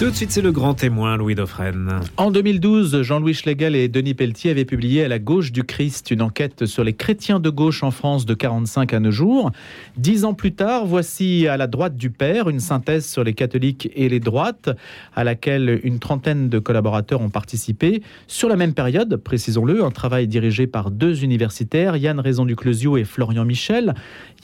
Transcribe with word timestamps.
Tout 0.00 0.08
de 0.08 0.16
suite, 0.16 0.30
c'est 0.30 0.40
le 0.40 0.50
grand 0.50 0.72
témoin, 0.72 1.18
Louis 1.18 1.34
Dauphren. 1.34 2.00
En 2.16 2.30
2012, 2.30 3.02
Jean-Louis 3.02 3.34
Schlegel 3.34 3.76
et 3.76 3.86
Denis 3.86 4.14
Pelletier 4.14 4.50
avaient 4.50 4.64
publié 4.64 5.04
à 5.04 5.08
la 5.08 5.18
gauche 5.18 5.52
du 5.52 5.62
Christ 5.62 6.10
une 6.10 6.22
enquête 6.22 6.64
sur 6.64 6.84
les 6.84 6.94
chrétiens 6.94 7.38
de 7.38 7.50
gauche 7.50 7.82
en 7.82 7.90
France 7.90 8.24
de 8.24 8.32
45 8.32 8.94
à 8.94 8.98
nos 8.98 9.10
jours. 9.10 9.50
Dix 9.98 10.24
ans 10.24 10.32
plus 10.32 10.52
tard, 10.52 10.86
voici 10.86 11.46
à 11.48 11.58
la 11.58 11.66
droite 11.66 11.96
du 11.96 12.08
Père 12.08 12.48
une 12.48 12.60
synthèse 12.60 13.06
sur 13.06 13.24
les 13.24 13.34
catholiques 13.34 13.90
et 13.94 14.08
les 14.08 14.20
droites, 14.20 14.70
à 15.14 15.22
laquelle 15.22 15.80
une 15.84 15.98
trentaine 15.98 16.48
de 16.48 16.58
collaborateurs 16.58 17.20
ont 17.20 17.28
participé. 17.28 18.02
Sur 18.26 18.48
la 18.48 18.56
même 18.56 18.72
période, 18.72 19.16
précisons-le, 19.16 19.84
un 19.84 19.90
travail 19.90 20.26
dirigé 20.28 20.66
par 20.66 20.90
deux 20.90 21.24
universitaires, 21.24 21.98
Yann 21.98 22.20
Raison 22.20 22.46
du 22.46 22.56
Closio 22.56 22.96
et 22.96 23.04
Florian 23.04 23.44
Michel. 23.44 23.92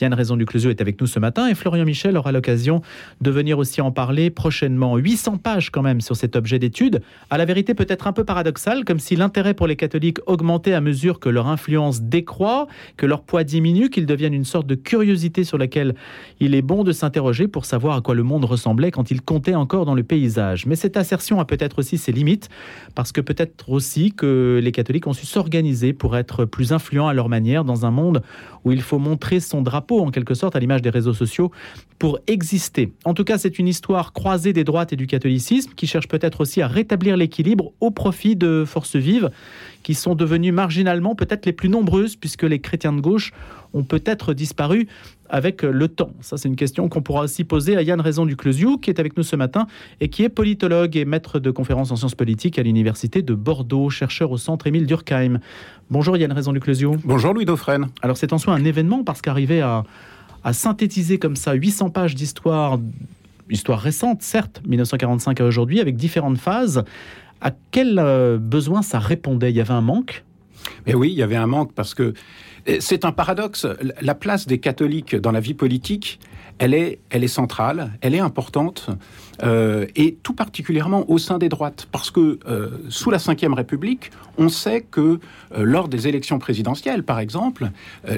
Yann 0.03 0.13
Raison 0.13 0.37
du 0.37 0.45
Closio 0.45 0.69
est 0.69 0.83
avec 0.83 1.01
nous 1.01 1.07
ce 1.07 1.19
matin 1.19 1.49
et 1.49 1.55
Florian 1.55 1.87
Michel 1.87 2.19
aura 2.19 2.31
l'occasion 2.31 2.83
de 3.23 3.31
venir 3.31 3.59
aussi 3.59 3.81
en 3.81 3.91
parler 3.91 4.29
prochainement. 4.29 4.99
800 4.99 5.39
quand 5.73 5.83
même 5.83 6.01
sur 6.01 6.17
cet 6.17 6.35
objet 6.35 6.59
d'étude, 6.59 7.01
à 7.31 7.39
la 7.39 7.45
vérité 7.45 7.75
peut-être 7.75 8.09
un 8.09 8.13
peu 8.13 8.25
paradoxal, 8.25 8.85
comme 8.85 8.99
si 8.99 9.15
l'intérêt 9.15 9.55
pour 9.55 9.69
les 9.69 9.77
catholiques 9.77 10.19
augmentait 10.27 10.73
à 10.73 10.81
mesure 10.81 11.21
que 11.21 11.29
leur 11.29 11.47
influence 11.47 12.03
décroît, 12.03 12.67
que 12.97 13.07
leur 13.07 13.23
poids 13.23 13.45
diminue, 13.45 13.89
qu'ils 13.89 14.07
deviennent 14.07 14.35
une 14.35 14.45
sorte 14.45 14.67
de 14.67 14.75
curiosité 14.75 15.45
sur 15.45 15.57
laquelle 15.57 15.95
il 16.41 16.55
est 16.57 16.63
bon 16.63 16.83
de 16.83 16.91
s'interroger 16.91 17.47
pour 17.47 17.65
savoir 17.65 17.97
à 17.97 18.01
quoi 18.01 18.17
le 18.17 18.25
monde 18.25 18.45
ressemblait 18.45 18.91
quand 18.91 19.13
il 19.13 19.23
comptait 19.23 19.55
encore 19.55 19.85
dans 19.85 19.95
le 19.95 20.03
paysage. 20.03 20.67
Mais 20.67 20.75
cette 20.75 20.97
assertion 20.97 21.39
a 21.39 21.45
peut-être 21.45 21.79
aussi 21.79 21.97
ses 21.97 22.11
limites, 22.11 22.49
parce 22.97 23.13
que 23.13 23.21
peut-être 23.21 23.71
aussi 23.71 24.11
que 24.11 24.61
les 24.61 24.73
catholiques 24.73 25.07
ont 25.07 25.13
su 25.13 25.27
s'organiser 25.27 25.93
pour 25.93 26.17
être 26.17 26.45
plus 26.45 26.73
influents 26.73 27.07
à 27.07 27.15
leur 27.15 27.29
manière 27.29 27.65
dans 27.65 27.87
un 27.87 27.93
monde 27.93 28.23
où 28.65 28.73
il 28.73 28.83
faut 28.83 28.99
montrer 28.99 29.39
son 29.39 29.63
drapeau 29.63 30.01
en 30.01 30.11
quelque 30.11 30.35
sorte 30.35 30.57
à 30.57 30.59
l'image 30.59 30.83
des 30.83 30.91
réseaux 30.91 31.15
sociaux 31.15 31.53
pour 32.01 32.19
exister. 32.27 32.93
En 33.05 33.15
tout 33.15 33.23
cas, 33.23 33.39
c'est 33.39 33.61
une 33.61 33.69
histoire 33.69 34.13
croisée 34.13 34.53
des 34.53 34.65
droites 34.65 34.93
et 34.93 34.97
du 34.97 35.07
catholicisme 35.07 35.36
qui 35.75 35.87
cherche 35.87 36.09
peut-être 36.09 36.41
aussi 36.41 36.63
à 36.63 36.67
rétablir 36.67 37.17
l'équilibre 37.17 37.73
au 37.81 37.91
profit 37.91 38.37
de 38.37 38.65
forces 38.67 38.97
vives 38.97 39.31
qui 39.83 39.95
sont 39.95 40.15
devenues 40.15 40.53
marginalement 40.53 41.15
peut-être 41.15 41.47
les 41.47 41.53
plus 41.53 41.69
nombreuses 41.69 42.17
puisque 42.17 42.43
les 42.43 42.59
chrétiens 42.59 42.93
de 42.93 43.01
gauche 43.01 43.33
ont 43.73 43.85
peut-être 43.85 44.35
disparu 44.35 44.89
avec 45.29 45.63
le 45.63 45.89
temps 45.89 46.11
Ça, 46.21 46.37
c'est 46.37 46.49
une 46.49 46.57
question 46.57 46.89
qu'on 46.89 47.03
pourra 47.03 47.23
aussi 47.23 47.45
poser 47.45 47.77
à 47.77 47.83
Yann 47.83 48.01
Raison 48.01 48.27
du 48.27 48.37
Closiou, 48.37 48.79
qui 48.79 48.91
est 48.91 49.01
avec 49.01 49.17
nous 49.17 49.23
ce 49.23 49.37
matin 49.37 49.67
et 50.01 50.09
qui 50.09 50.23
est 50.23 50.29
politologue 50.29 50.97
et 50.97 51.05
maître 51.05 51.39
de 51.39 51.51
conférences 51.51 51.91
en 51.91 51.97
sciences 51.97 52.15
politiques 52.15 52.59
à 52.59 52.63
l'Université 52.63 53.23
de 53.23 53.35
Bordeaux, 53.35 53.91
chercheur 53.91 54.31
au 54.31 54.39
centre 54.39 54.67
Émile 54.67 54.87
Durkheim. 54.87 55.41
Bonjour 55.91 56.17
Yann 56.17 56.33
Raison 56.33 56.53
du 56.53 56.61
Closiou. 56.61 56.97
Bonjour 57.05 57.35
Louis 57.35 57.45
Dauphren. 57.45 57.89
Alors, 58.03 58.17
c'est 58.17 58.33
en 58.33 58.39
soi 58.39 58.55
un 58.55 58.65
événement 58.65 59.05
parce 59.05 59.21
qu'arriver 59.21 59.61
à, 59.61 59.85
à 60.45 60.53
synthétiser 60.53 61.19
comme 61.19 61.37
ça 61.37 61.55
800 61.55 61.91
pages 61.91 62.15
d'histoire, 62.15 62.79
histoire 63.51 63.81
récente, 63.81 64.23
certes, 64.23 64.63
1945 64.67 65.41
à 65.41 65.45
aujourd'hui, 65.45 65.81
avec 65.81 65.97
différentes 65.97 66.39
phases, 66.39 66.85
à 67.41 67.53
quel 67.71 67.99
euh, 67.99 68.39
besoin 68.39 68.83
ça 68.83 68.99
répondait? 68.99 69.51
Il 69.51 69.57
y 69.57 69.61
avait 69.61 69.75
un 69.75 69.81
manque? 69.81 70.25
Mais 70.87 70.95
oui, 70.95 71.11
il 71.11 71.19
y 71.19 71.23
avait 71.23 71.37
un 71.37 71.47
manque 71.47 71.73
parce 71.75 71.95
que 71.95 72.15
c'est 72.81 73.05
un 73.05 73.13
paradoxe. 73.13 73.67
La 74.01 74.15
place 74.15 74.47
des 74.47 74.59
catholiques 74.59 75.17
dans 75.17 75.33
la 75.33 75.41
vie 75.41 75.55
politique, 75.55 76.19
elle 76.59 76.75
est, 76.75 77.01
elle 77.11 77.23
est 77.23 77.29
centrale, 77.29 77.93
elle 78.01 78.15
est 78.15 78.21
importante, 78.21 78.89
euh, 79.43 79.87
et 79.95 80.17
tout 80.23 80.33
particulièrement 80.33 81.09
au 81.11 81.19
sein 81.19 81.39
des 81.39 81.49
droites, 81.49 81.87
parce 81.93 82.11
que 82.11 82.39
euh, 82.49 82.71
sous 82.89 83.11
la 83.11 83.19
Ve 83.19 83.55
République, 83.55 84.11
on 84.39 84.49
sait 84.49 84.81
que 84.81 85.01
euh, 85.01 85.19
lors 85.63 85.89
des 85.89 86.09
élections 86.09 86.39
présidentielles, 86.39 87.03
par 87.03 87.19
exemple, 87.19 87.71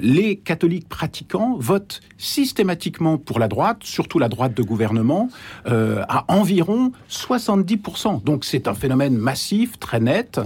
les 0.02 0.36
catholiques 0.36 0.88
pratiquants 0.88 1.56
votent 1.58 2.00
systématiquement 2.16 3.18
pour 3.18 3.38
la 3.38 3.48
droite, 3.48 3.78
surtout 3.82 4.18
la 4.18 4.28
droite 4.28 4.54
de 4.54 4.62
gouvernement, 4.62 5.28
à 5.66 6.24
environ 6.28 6.92
70%. 7.10 8.22
Donc 8.22 8.44
c'est 8.44 8.68
un 8.68 8.74
phénomène 8.74 9.16
massif, 9.16 9.78
très 9.78 10.00
net, 10.00 10.40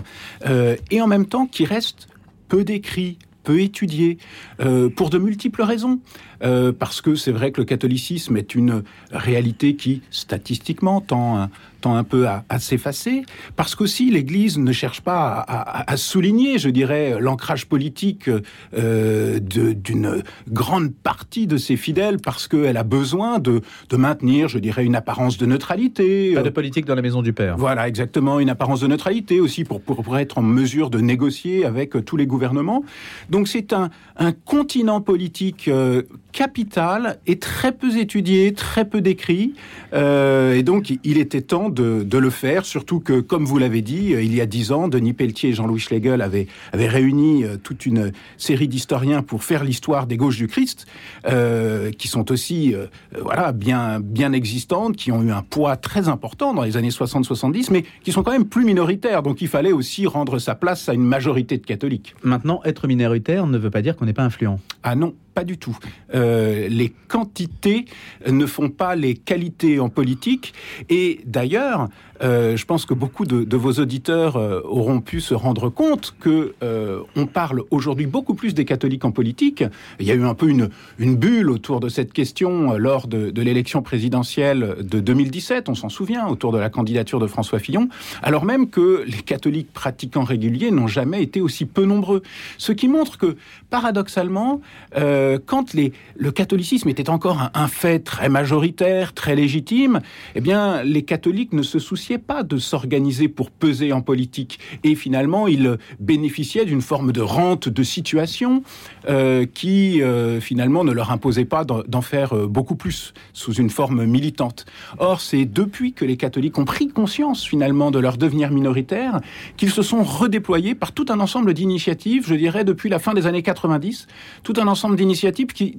et 0.91 1.01
en 1.01 1.07
même 1.07 1.27
temps 1.27 1.47
qui 1.47 1.65
reste 1.65 2.09
peu 2.49 2.65
décrit, 2.65 3.19
peu 3.43 3.61
étudié, 3.61 4.19
euh, 4.61 4.89
pour 4.89 5.11
de 5.11 5.19
multiples 5.19 5.63
raisons. 5.63 6.01
Euh, 6.43 6.73
parce 6.73 7.01
que 7.01 7.15
c'est 7.15 7.31
vrai 7.33 7.53
que 7.53 7.61
le 7.61 7.65
catholicisme 7.65 8.37
est 8.37 8.55
une 8.55 8.83
réalité 9.13 9.77
qui, 9.77 10.03
statistiquement, 10.11 11.01
tend, 11.01 11.39
un- 11.39 11.51
tend 11.83 11.95
un 11.97 12.05
peu 12.05 12.27
à, 12.27 12.45
à 12.49 12.59
s'effacer. 12.59 13.25
Parce 13.57 13.75
qu'aussi, 13.75 14.11
l'Église 14.11 14.59
ne 14.59 14.73
cherche 14.73 15.01
pas 15.03 15.21
à, 15.35 15.81
à- 15.81 15.93
à 15.93 15.97
souligner, 15.99 16.59
je 16.59 16.71
dirais, 16.71 17.17
l'ancrage 17.21 17.67
politique 17.67 18.31
euh, 18.75 19.39
d'une 19.41 20.23
grande 20.49 20.93
partie 20.95 21.47
de 21.47 21.57
ses 21.59 21.77
fidèles, 21.77 22.19
parce 22.19 22.49
qu'elle 22.49 22.77
a 22.77 22.85
besoin 22.85 23.39
de, 23.39 23.61
de 23.91 23.97
maintenir, 23.97 24.49
je 24.49 24.59
dirais, 24.59 24.85
une 24.85 24.97
apparence 24.97 25.37
de 25.39 25.47
neutralité. 25.47 26.33
Pas 26.35 26.43
de 26.43 26.49
euh, 26.49 26.53
politique 26.53 26.87
dans 26.87 26.95
la 26.95 27.03
maison 27.03 27.21
du 27.23 27.33
Père. 27.33 27.57
voilà, 27.59 27.89
exactement, 27.89 28.41
une 28.41 28.51
apparence 28.51 28.81
de 28.81 28.87
neutralité 28.87 29.41
aussi 29.41 29.65
pour, 29.65 29.81
pour, 29.81 30.03
pour 30.03 30.17
être 30.19 30.39
en 30.39 30.43
mesure 30.43 30.89
de 30.91 31.01
négocier 31.01 31.65
avec 31.65 31.97
euh, 31.97 32.01
tous 32.03 32.17
les 32.17 32.27
gouvernements. 32.27 32.85
Donc 33.29 33.49
c'est 33.49 33.73
un, 33.73 33.91
un 34.17 34.33
continent 34.33 35.01
politique 35.01 35.69
euh, 35.69 36.03
capital 36.33 37.19
et 37.27 37.39
très 37.39 37.73
peu 37.73 37.97
étudié, 37.97 38.53
très 38.55 38.85
peu 38.85 39.01
décrit. 39.01 39.55
Euh, 39.93 40.55
et 40.55 40.63
donc 40.63 40.93
il 41.05 41.19
était 41.19 41.43
temps 41.43 41.69
de, 41.69 42.03
de 42.03 42.19
le 42.19 42.31
faire, 42.31 42.65
surtout 42.65 43.01
que, 43.01 43.21
comme 43.21 43.45
vous 43.45 43.59
l'avez 43.59 43.83
dit, 43.83 44.15
euh, 44.15 44.23
il 44.23 44.35
y 44.35 44.41
a 44.41 44.47
dix 44.47 44.73
ans, 44.73 44.89
Denis 44.89 45.13
Pelletier 45.13 45.51
et 45.51 45.53
Jean-Louis 45.53 45.81
Schlegel 45.81 46.23
avaient, 46.23 46.47
avaient 46.73 46.89
réuni 46.89 47.45
euh, 47.45 47.57
toute 47.63 47.87
une 47.87 48.13
série 48.37 48.69
d'historiens 48.69 49.23
pour 49.23 49.45
faire 49.45 49.65
l'histoire 49.65 50.07
des 50.07 50.17
gauches 50.17 50.39
du 50.39 50.49
Christ, 50.49 50.87
euh, 51.27 51.91
qui 51.93 52.09
sont 52.09 52.33
aussi 52.33 52.75
euh, 52.75 52.87
voilà, 53.21 53.53
bien, 53.53 54.01
bien 54.01 54.33
existantes, 54.33 54.97
qui 54.97 55.13
ont 55.13 55.23
eu 55.23 55.31
un 55.31 55.43
poids 55.43 55.77
très 55.77 56.09
important 56.09 56.55
dans 56.55 56.63
les 56.63 56.77
années 56.77 56.89
60-70, 56.89 57.69
mais 57.71 57.85
qui 58.03 58.13
sont 58.13 58.23
quand 58.23 58.33
même 58.33 58.47
plus 58.47 58.65
minoritaires. 58.65 59.23
Donc 59.23 59.43
il 59.43 59.49
fallait 59.49 59.73
aussi 59.73 60.07
rendre 60.07 60.39
sa 60.39 60.55
place 60.55 60.89
à 60.89 60.95
une 60.95 61.05
majorité 61.05 61.59
de 61.59 61.67
catholiques. 61.67 62.15
Maintenant, 62.23 62.61
être 62.65 62.87
minoritaire 62.87 63.47
ne 63.47 63.59
veut 63.59 63.71
pas 63.71 63.83
dire 63.83 63.97
qu'on 63.97 64.07
n'est 64.07 64.13
pas 64.13 64.25
influent. 64.25 64.59
Ah 64.83 64.95
non, 64.95 65.15
pas 65.35 65.45
du 65.45 65.59
tout. 65.59 65.77
Euh, 66.15 66.69
les 66.69 66.91
quantités 67.09 67.85
ne 68.27 68.47
font 68.47 68.71
pas 68.71 68.95
les 68.97 69.15
qualités 69.15 69.81
en 69.81 69.89
politique. 69.89 70.55
Et 70.89 71.21
d'ailleurs, 71.27 71.89
euh, 72.23 72.57
je 72.57 72.65
pense 72.65 72.87
que 72.87 72.95
beaucoup 72.95 73.25
de, 73.25 73.57
vos 73.57 73.73
auditeurs 73.73 74.37
euh, 74.37 74.61
auront 74.65 75.01
pu 75.01 75.21
se 75.21 75.35
rendre 75.35 75.69
compte 75.69 76.15
que 76.21 76.55
euh, 76.63 77.01
on 77.17 77.27
parle 77.27 77.63
aujourd'hui 77.71 78.07
beaucoup 78.07 78.35
plus 78.35 78.55
des 78.55 78.65
catholiques 78.65 79.05
en 79.05 79.11
politique. 79.11 79.65
Il 80.01 80.07
y 80.07 80.11
a 80.11 80.15
eu 80.15 80.25
un 80.25 80.35
peu 80.35 80.49
une, 80.49 80.69
bulle 80.99 81.51
autour 81.51 81.81
de 81.81 81.89
cette 81.89 82.13
question 82.13 82.73
euh, 82.73 82.77
lors 82.77 83.09
de, 83.09 83.43
l'élection 83.43 83.83
présidentielle 83.83 84.77
de 84.81 85.01
2017, 85.01 85.69
on 85.69 85.75
s'en 85.75 85.89
souvient, 85.89 86.29
autour 86.29 86.53
de 86.53 86.59
la 86.59 86.71
candidature 86.71 87.19
de 87.19 87.27
François 87.27 87.59
Fillon, 87.59 87.89
alors 88.23 88.45
même 88.45 88.71
que 88.71 89.05
les 89.07 89.23
catholiques 89.23 89.73
pratiquants 89.73 90.23
réguliers 90.23 90.71
n'ont 90.71 90.87
jamais 90.87 91.23
été 91.23 91.41
aussi 91.41 91.65
peu 91.67 91.85
nombreux. 91.85 92.23
Ce 92.57 92.71
qui 92.73 92.87
montre 92.87 93.19
que, 93.19 93.37
paradoxalement, 93.71 94.61
quand 94.95 95.75
le 95.75 96.31
catholicisme 96.31 96.89
était 96.89 97.11
encore 97.11 97.41
un, 97.41 97.51
un 97.55 97.69
fait 97.69 97.99
très 97.99 98.29
majoritaire, 98.29 99.13
très 99.13 99.35
légitime, 99.35 100.01
eh 100.35 100.41
bien, 100.41 100.83
les 100.85 101.03
catholiques 101.03 101.53
ne 101.53 101.63
se 101.63 101.79
souciaient 101.79 102.12
pas 102.19 102.43
de 102.43 102.59
s'organiser 102.59 103.29
pour 103.29 103.51
peser 103.51 103.93
en 103.93 104.01
politique. 104.01 104.59
Et 104.85 104.95
finalement, 104.95 105.47
ils 105.47 105.79
bénéficiaient 106.01 106.65
d'une 106.65 106.83
forme 106.83 107.13
de 107.13 107.21
rente 107.21 107.69
de 107.69 107.83
situation 107.83 108.63
euh, 109.09 109.47
qui, 109.47 110.03
euh, 110.03 110.41
finalement, 110.41 110.85
ne 110.85 110.93
leur 110.93 111.11
imposait 111.11 111.45
pas 111.45 111.65
d'en 111.65 112.03
faire 112.03 112.37
euh, 112.37 112.47
beaucoup 112.47 112.77
plus 112.77 113.15
sous 113.33 113.55
une 113.55 113.71
forme 113.71 114.05
militante. 114.05 114.65
Or, 114.99 115.21
c'est 115.21 115.45
depuis 115.45 115.93
que 115.93 116.05
les 116.05 116.17
catholiques 116.17 116.59
ont 116.59 116.65
pris 116.65 116.89
conscience, 116.89 117.45
finalement, 117.45 117.91
de 117.91 117.99
leur 117.99 118.17
devenir 118.17 118.51
minoritaire, 118.51 119.21
qu'ils 119.57 119.71
se 119.71 119.83
sont 119.83 120.03
redéployés 120.03 120.75
par 120.75 120.93
tout 120.93 121.07
un 121.09 121.21
ensemble 121.21 121.55
d'initiatives, 121.55 122.27
je 122.27 122.35
dirais, 122.35 122.65
depuis 122.65 122.89
la 122.89 122.99
fin 122.99 123.15
des 123.15 123.27
années 123.27 123.43
90, 123.43 124.07
tout 124.43 124.55
un 124.59 124.67
ensemble 124.67 124.97
d'initiatives 124.97 125.49
qui, 125.49 125.79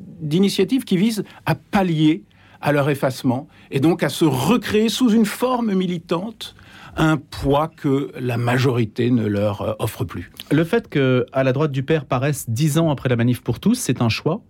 qui 0.86 0.98
visent 0.98 1.24
à 1.46 1.56
pallier 1.56 2.24
à 2.64 2.72
leur 2.72 2.90
effacement 2.90 3.48
et 3.70 3.80
donc 3.80 4.02
à 4.02 4.10
se 4.10 4.26
recréer 4.26 4.90
sous 4.90 5.12
une 5.12 5.26
forme 5.26 5.74
militante 5.74 6.56
un 6.96 7.18
poids 7.18 7.68
que 7.68 8.12
la 8.20 8.38
majorité 8.38 9.12
ne 9.12 9.26
leur 9.26 9.62
euh, 9.62 9.74
offre 9.80 10.06
plus. 10.06 10.32
Le 10.52 10.64
fait 10.64 10.88
que 10.88 11.26
à 11.34 11.44
la 11.44 11.52
droite 11.52 11.72
du 11.72 11.84
Père 11.84 12.06
paraisse 12.06 12.50
dix 12.50 12.78
ans 12.78 12.90
après 12.90 13.10
la 13.10 13.16
manif 13.16 13.42
pour 13.42 13.60
tous, 13.60 13.76
c'est 13.76 14.02
un 14.02 14.10
choix? 14.10 14.42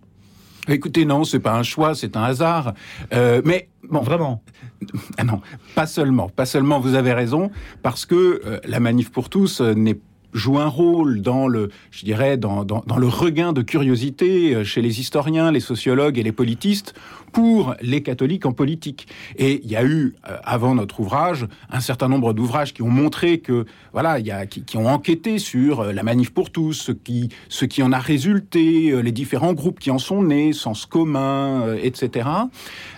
Écoutez, 0.68 1.04
non, 1.04 1.24
c'est 1.24 1.40
pas 1.40 1.54
un 1.54 1.62
choix, 1.62 1.94
c'est 1.94 2.16
un 2.16 2.22
hasard. 2.22 2.72
Euh, 3.12 3.42
mais 3.44 3.68
bon, 3.90 4.00
Vraiment? 4.00 4.42
Ah 5.18 5.24
non, 5.24 5.40
pas 5.74 5.86
seulement, 5.86 6.28
pas 6.28 6.46
seulement. 6.46 6.80
Vous 6.80 6.94
avez 6.94 7.12
raison, 7.12 7.50
parce 7.82 8.06
que 8.06 8.40
euh, 8.44 8.60
la 8.64 8.80
manif 8.80 9.10
pour 9.10 9.28
tous 9.28 9.60
euh, 9.60 9.74
n'est 9.74 9.98
joue 10.34 10.58
un 10.58 10.66
rôle 10.66 11.22
dans 11.22 11.48
le, 11.48 11.70
je 11.90 12.04
dirais, 12.04 12.36
dans, 12.36 12.64
dans, 12.64 12.82
dans 12.86 12.98
le 12.98 13.08
regain 13.08 13.52
de 13.52 13.62
curiosité 13.62 14.64
chez 14.64 14.82
les 14.82 15.00
historiens, 15.00 15.50
les 15.50 15.60
sociologues 15.60 16.18
et 16.18 16.22
les 16.22 16.32
politistes 16.32 16.94
pour 17.32 17.74
les 17.80 18.02
catholiques 18.02 18.46
en 18.46 18.52
politique. 18.52 19.08
Et 19.36 19.60
il 19.64 19.70
y 19.70 19.76
a 19.76 19.84
eu, 19.84 20.14
avant 20.22 20.74
notre 20.74 21.00
ouvrage, 21.00 21.46
un 21.70 21.80
certain 21.80 22.08
nombre 22.08 22.32
d'ouvrages 22.32 22.72
qui 22.72 22.82
ont 22.82 22.90
montré 22.90 23.38
que, 23.38 23.64
voilà, 23.92 24.20
il 24.20 24.26
y 24.26 24.30
a, 24.30 24.46
qui, 24.46 24.62
qui, 24.62 24.76
ont 24.76 24.86
enquêté 24.86 25.38
sur 25.38 25.84
la 25.84 26.02
manif 26.04 26.30
pour 26.30 26.50
tous, 26.50 26.74
ce 26.74 26.92
qui, 26.92 27.30
ce 27.48 27.64
qui 27.64 27.82
en 27.82 27.92
a 27.92 27.98
résulté, 27.98 29.02
les 29.02 29.12
différents 29.12 29.52
groupes 29.52 29.80
qui 29.80 29.90
en 29.90 29.98
sont 29.98 30.22
nés, 30.22 30.52
sens 30.52 30.86
commun, 30.86 31.74
etc. 31.82 32.28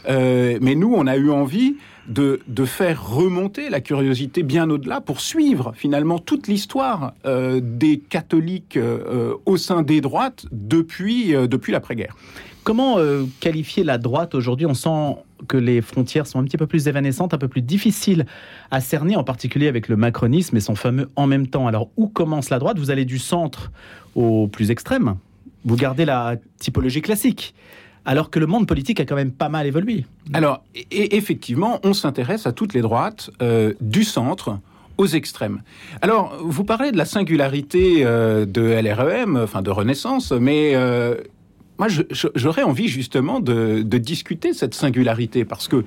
Euh, 0.09 0.59
mais 0.61 0.75
nous, 0.75 0.93
on 0.95 1.07
a 1.07 1.17
eu 1.17 1.31
envie 1.31 1.77
de, 2.09 2.65
faire 2.65 3.09
remonter 3.09 3.71
la 3.71 3.81
curiosité 3.81 4.43
bien 4.43 4.69
au-delà 4.71 5.01
pour 5.01 5.21
suivre 5.21 5.73
finalement 5.75 6.19
toute 6.19 6.49
l'histoire 6.49 7.15
euh, 7.25 7.61
des 7.63 7.99
catholiques 7.99 8.77
euh, 8.77 9.35
au 9.47 9.57
sein 9.57 9.83
des 9.83 10.01
droites 10.01 10.47
depuis, 10.53 11.35
euh, 11.35 11.47
depuis 11.47 11.73
l'après-guerre. 11.73 12.17
Comment 12.65 12.97
qualifier 13.39 13.85
la 13.85 13.97
droite 13.97 14.35
aujourd'hui? 14.35 14.67
On 14.67 14.75
sent 14.75 15.23
que 15.47 15.57
les 15.57 15.81
frontières 15.81 16.27
sont 16.27 16.41
un 16.41 16.45
petit 16.45 16.57
peu 16.57 16.67
plus 16.67 16.89
évanescentes, 16.89 17.33
un 17.33 17.39
peu 17.39 17.47
plus 17.47 17.63
difficiles 17.63 18.27
à 18.73 18.81
cerner, 18.81 19.15
en 19.15 19.23
particulier 19.23 19.69
avec 19.69 19.87
le 19.87 19.95
macronisme 19.95 20.57
et 20.57 20.61
son 20.61 20.75
fameux 20.75 21.09
en 21.15 21.29
même 21.29 21.47
temps. 21.47 21.69
Alors 21.69 21.91
où 21.97 22.09
commence 22.09 22.51
la 22.51 22.59
droite? 22.59 22.81
Vous 22.81 22.91
allez 22.91 23.05
du 23.05 23.21
centre 23.21 23.71
au 24.17 24.49
plus 24.49 24.73
extrême. 24.73 25.15
Vous 25.65 25.77
gardez 25.77 26.05
la 26.05 26.35
typologie 26.59 27.03
classique 27.03 27.55
alors 28.07 28.31
que 28.31 28.39
le 28.39 28.47
monde 28.47 28.67
politique 28.67 29.01
a 29.01 29.05
quand 29.05 29.17
même 29.17 29.33
pas 29.33 29.49
mal 29.49 29.67
évolué. 29.67 30.07
Alors, 30.33 30.63
et 30.75 31.17
effectivement, 31.17 31.81
on 31.83 31.93
s'intéresse 31.93 32.47
à 32.47 32.53
toutes 32.53 32.73
les 32.73 32.81
droites, 32.81 33.31
euh, 33.43 33.75
du 33.81 34.05
centre 34.05 34.59
aux 34.97 35.07
extrêmes. 35.07 35.63
Alors, 36.01 36.39
vous 36.43 36.65
parlez 36.65 36.93
de 36.93 36.97
la 36.97 37.05
singularité 37.05 37.99
euh, 38.05 38.47
de 38.47 38.63
LREM, 38.63 39.37
enfin 39.37 39.61
de 39.61 39.71
Renaissance, 39.71 40.33
mais 40.33 40.73
euh, 40.75 41.17
moi, 41.79 41.89
j'aurais 42.35 42.63
envie 42.63 42.89
justement 42.89 43.41
de, 43.41 43.83
de, 43.83 43.99
discuter 43.99 44.53
cette 44.55 44.75
singularité 44.75 45.45
parce 45.45 45.69
que 45.69 45.85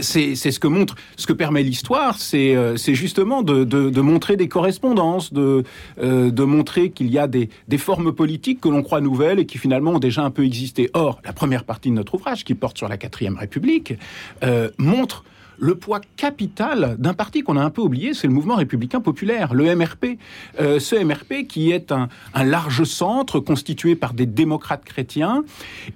c'est 0.00 0.34
ce 0.34 0.58
que 0.58 0.66
montre, 0.66 0.94
ce 1.16 1.26
que 1.26 1.32
permet 1.32 1.62
l'histoire, 1.62 2.18
c'est 2.18 2.54
euh, 2.54 2.76
justement 2.76 3.42
de, 3.42 4.00
montrer 4.00 4.36
des 4.36 4.48
correspondances, 4.48 5.32
de, 5.32 5.64
euh, 6.02 6.46
montrer 6.46 6.90
qu'il 6.90 7.10
y 7.10 7.18
a 7.18 7.26
des, 7.26 7.50
des, 7.68 7.78
formes 7.78 8.12
politiques 8.12 8.60
que 8.60 8.68
l'on 8.68 8.82
croit 8.82 9.00
nouvelles 9.00 9.38
et 9.38 9.46
qui 9.46 9.58
finalement 9.58 9.92
ont 9.92 9.98
déjà 9.98 10.22
un 10.22 10.30
peu 10.30 10.44
existé. 10.44 10.90
Or, 10.94 11.20
la 11.24 11.32
première 11.32 11.64
partie 11.64 11.90
de 11.90 11.94
notre 11.94 12.14
ouvrage, 12.14 12.44
qui 12.44 12.54
porte 12.54 12.78
sur 12.78 12.88
la 12.88 12.96
quatrième 12.96 13.36
République, 13.36 13.94
euh, 14.42 14.70
montre 14.78 15.24
le 15.58 15.74
poids 15.74 16.00
capital 16.16 16.96
d'un 16.98 17.14
parti 17.14 17.42
qu'on 17.42 17.56
a 17.56 17.62
un 17.62 17.70
peu 17.70 17.82
oublié, 17.82 18.14
c'est 18.14 18.26
le 18.26 18.32
mouvement 18.32 18.56
républicain 18.56 19.00
populaire, 19.00 19.54
le 19.54 19.74
MRP. 19.74 20.18
Euh, 20.60 20.78
ce 20.78 20.96
MRP 20.96 21.46
qui 21.48 21.70
est 21.70 21.92
un, 21.92 22.08
large 22.34 22.84
centre 22.84 23.40
constitué 23.40 23.96
par 23.96 24.14
des 24.14 24.26
démocrates 24.26 24.84
chrétiens 24.84 25.44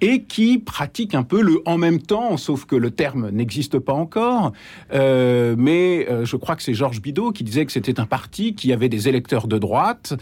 et 0.00 0.22
qui 0.22 0.58
pratique 0.58 1.14
un 1.14 1.22
peu 1.22 1.42
le 1.42 1.62
en 1.66 1.78
même 1.78 2.00
temps, 2.00 2.36
sauf 2.36 2.64
que 2.64 2.76
le 2.76 2.90
terme 2.90 3.30
n'existe 3.30 3.78
pas 3.78 3.92
encore. 3.92 4.52
Euh, 4.92 5.54
mais 5.56 6.06
euh, 6.10 6.24
je 6.24 6.36
crois 6.36 6.56
que 6.56 6.62
c'est 6.62 6.74
Georges 6.74 7.00
Bidault 7.00 7.32
qui 7.32 7.44
disait 7.44 7.66
que 7.66 7.72
c'était 7.72 8.00
un 8.00 8.06
parti 8.06 8.54
qui 8.54 8.72
avait 8.72 8.88
des 8.88 9.08
électeurs 9.08 9.46
de 9.46 9.58
droite, 9.58 10.14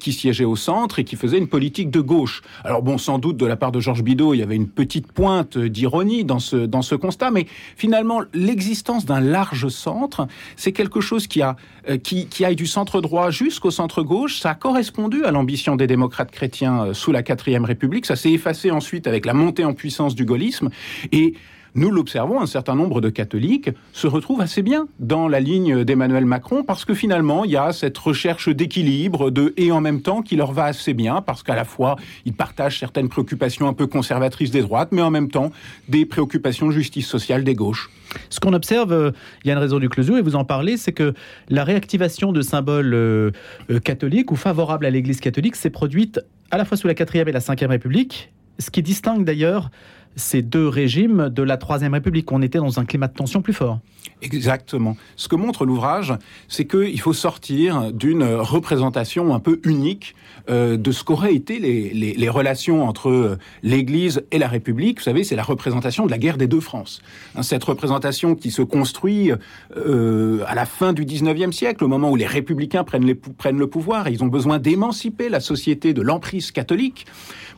qui 0.00 0.12
siégeait 0.12 0.44
au 0.44 0.56
centre 0.56 0.98
et 0.98 1.04
qui 1.04 1.16
faisait 1.16 1.38
une 1.38 1.48
politique 1.48 1.90
de 1.90 2.00
gauche. 2.00 2.42
Alors 2.64 2.82
bon, 2.82 2.98
sans 2.98 3.18
doute 3.18 3.36
de 3.36 3.46
la 3.46 3.56
part 3.56 3.72
de 3.72 3.80
Georges 3.80 4.02
Bidault, 4.02 4.34
il 4.34 4.38
y 4.38 4.42
avait 4.42 4.56
une 4.56 4.68
petite 4.68 5.10
pointe 5.12 5.58
d'ironie 5.58 6.24
dans 6.24 6.38
ce, 6.38 6.56
dans 6.56 6.82
ce 6.82 6.94
constat, 6.94 7.30
mais 7.30 7.46
finalement, 7.76 8.22
l'existence 8.38 9.04
d'un 9.04 9.20
large 9.20 9.68
centre, 9.68 10.26
c'est 10.56 10.72
quelque 10.72 11.00
chose 11.00 11.26
qui, 11.26 11.42
a, 11.42 11.56
euh, 11.88 11.98
qui, 11.98 12.26
qui 12.26 12.44
aille 12.44 12.56
du 12.56 12.66
centre 12.66 13.00
droit 13.00 13.30
jusqu'au 13.30 13.70
centre 13.70 14.02
gauche. 14.02 14.40
Ça 14.40 14.50
a 14.50 14.54
correspondu 14.54 15.24
à 15.24 15.30
l'ambition 15.30 15.76
des 15.76 15.86
démocrates 15.86 16.30
chrétiens 16.30 16.84
euh, 16.84 16.94
sous 16.94 17.12
la 17.12 17.22
quatrième 17.22 17.64
République. 17.64 18.06
Ça 18.06 18.16
s'est 18.16 18.32
effacé 18.32 18.70
ensuite 18.70 19.06
avec 19.06 19.26
la 19.26 19.34
montée 19.34 19.64
en 19.64 19.74
puissance 19.74 20.14
du 20.14 20.24
gaullisme. 20.24 20.70
Et 21.12 21.34
nous 21.78 21.90
l'observons, 21.90 22.40
un 22.40 22.46
certain 22.46 22.74
nombre 22.74 23.00
de 23.00 23.08
catholiques 23.08 23.70
se 23.92 24.06
retrouvent 24.06 24.40
assez 24.40 24.62
bien 24.62 24.88
dans 24.98 25.28
la 25.28 25.40
ligne 25.40 25.84
d'Emmanuel 25.84 26.24
Macron 26.24 26.64
parce 26.64 26.84
que 26.84 26.92
finalement, 26.92 27.44
il 27.44 27.52
y 27.52 27.56
a 27.56 27.72
cette 27.72 27.96
recherche 27.96 28.48
d'équilibre 28.48 29.30
de 29.30 29.54
et 29.56 29.70
en 29.70 29.80
même 29.80 30.02
temps 30.02 30.22
qui 30.22 30.36
leur 30.36 30.52
va 30.52 30.64
assez 30.64 30.92
bien 30.92 31.22
parce 31.22 31.42
qu'à 31.42 31.54
la 31.54 31.64
fois, 31.64 31.96
ils 32.24 32.32
partagent 32.32 32.78
certaines 32.78 33.08
préoccupations 33.08 33.68
un 33.68 33.72
peu 33.72 33.86
conservatrices 33.86 34.50
des 34.50 34.62
droites, 34.62 34.90
mais 34.92 35.02
en 35.02 35.10
même 35.10 35.30
temps 35.30 35.52
des 35.88 36.04
préoccupations 36.04 36.66
de 36.66 36.72
justice 36.72 37.06
sociale 37.06 37.44
des 37.44 37.54
gauches. 37.54 37.90
Ce 38.30 38.40
qu'on 38.40 38.54
observe, 38.54 38.92
euh, 38.92 39.12
il 39.44 39.48
y 39.48 39.50
a 39.50 39.54
une 39.54 39.60
raison 39.60 39.78
du 39.78 39.88
closure 39.88 40.18
et 40.18 40.22
vous 40.22 40.34
en 40.34 40.44
parlez, 40.44 40.76
c'est 40.76 40.92
que 40.92 41.14
la 41.48 41.62
réactivation 41.62 42.32
de 42.32 42.42
symboles 42.42 42.94
euh, 42.94 43.30
euh, 43.70 43.78
catholiques 43.78 44.32
ou 44.32 44.36
favorables 44.36 44.86
à 44.86 44.90
l'Église 44.90 45.20
catholique 45.20 45.56
s'est 45.56 45.70
produite 45.70 46.20
à 46.50 46.56
la 46.56 46.64
fois 46.64 46.76
sous 46.76 46.88
la 46.88 46.94
4e 46.94 47.28
et 47.28 47.32
la 47.32 47.40
5e 47.40 47.68
République, 47.68 48.32
ce 48.58 48.70
qui 48.70 48.82
distingue 48.82 49.24
d'ailleurs 49.24 49.70
ces 50.16 50.42
deux 50.42 50.68
régimes 50.68 51.28
de 51.28 51.42
la 51.42 51.56
Troisième 51.56 51.94
République. 51.94 52.30
On 52.32 52.42
était 52.42 52.58
dans 52.58 52.80
un 52.80 52.84
climat 52.84 53.08
de 53.08 53.14
tension 53.14 53.42
plus 53.42 53.52
fort. 53.52 53.80
Exactement. 54.20 54.96
Ce 55.16 55.28
que 55.28 55.36
montre 55.36 55.64
l'ouvrage, 55.64 56.14
c'est 56.48 56.66
qu'il 56.66 57.00
faut 57.00 57.12
sortir 57.12 57.92
d'une 57.92 58.24
représentation 58.24 59.34
un 59.34 59.38
peu 59.38 59.60
unique 59.64 60.14
euh, 60.50 60.76
de 60.76 60.90
ce 60.90 61.04
qu'auraient 61.04 61.34
été 61.34 61.58
les, 61.58 62.28
relations 62.28 62.86
entre 62.86 63.38
l'Église 63.62 64.22
et 64.32 64.38
la 64.38 64.48
République. 64.48 64.98
Vous 64.98 65.04
savez, 65.04 65.24
c'est 65.24 65.36
la 65.36 65.42
représentation 65.42 66.04
de 66.04 66.10
la 66.10 66.18
guerre 66.18 66.36
des 66.36 66.46
deux 66.46 66.60
France. 66.60 67.00
Cette 67.42 67.64
représentation 67.64 68.34
qui 68.34 68.50
se 68.50 68.62
construit 68.62 69.30
euh, 69.76 70.42
à 70.46 70.54
la 70.54 70.66
fin 70.66 70.92
du 70.92 71.04
19e 71.04 71.52
siècle, 71.52 71.84
au 71.84 71.88
moment 71.88 72.10
où 72.10 72.16
les 72.16 72.26
républicains 72.26 72.84
prennent, 72.84 73.14
prennent 73.14 73.58
le 73.58 73.66
pouvoir, 73.66 74.08
et 74.08 74.12
ils 74.12 74.22
ont 74.22 74.28
besoin 74.28 74.58
d'émanciper 74.58 75.28
la 75.28 75.40
société 75.40 75.94
de 75.94 76.02
l'emprise 76.02 76.50
catholique 76.50 77.06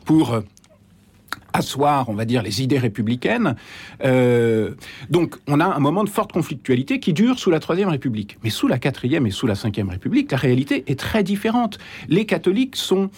pour 0.05 0.41
asseoir, 1.53 2.09
on 2.09 2.13
va 2.13 2.25
dire, 2.25 2.43
les 2.43 2.61
idées 2.61 2.79
républicaines. 2.79 3.55
Euh, 4.03 4.71
donc, 5.09 5.35
on 5.47 5.59
a 5.59 5.65
un 5.65 5.79
moment 5.79 6.03
de 6.03 6.09
forte 6.09 6.31
conflictualité 6.31 6.99
qui 6.99 7.13
dure 7.13 7.39
sous 7.39 7.51
la 7.51 7.59
Troisième 7.59 7.89
République. 7.89 8.37
Mais 8.43 8.49
sous 8.49 8.67
la 8.67 8.79
Quatrième 8.79 9.27
et 9.27 9.31
sous 9.31 9.47
la 9.47 9.55
Cinquième 9.55 9.89
République, 9.89 10.31
la 10.31 10.37
réalité 10.37 10.83
est 10.87 10.99
très 10.99 11.23
différente. 11.23 11.77
Les 12.07 12.25
catholiques 12.25 12.75
sont 12.75 13.09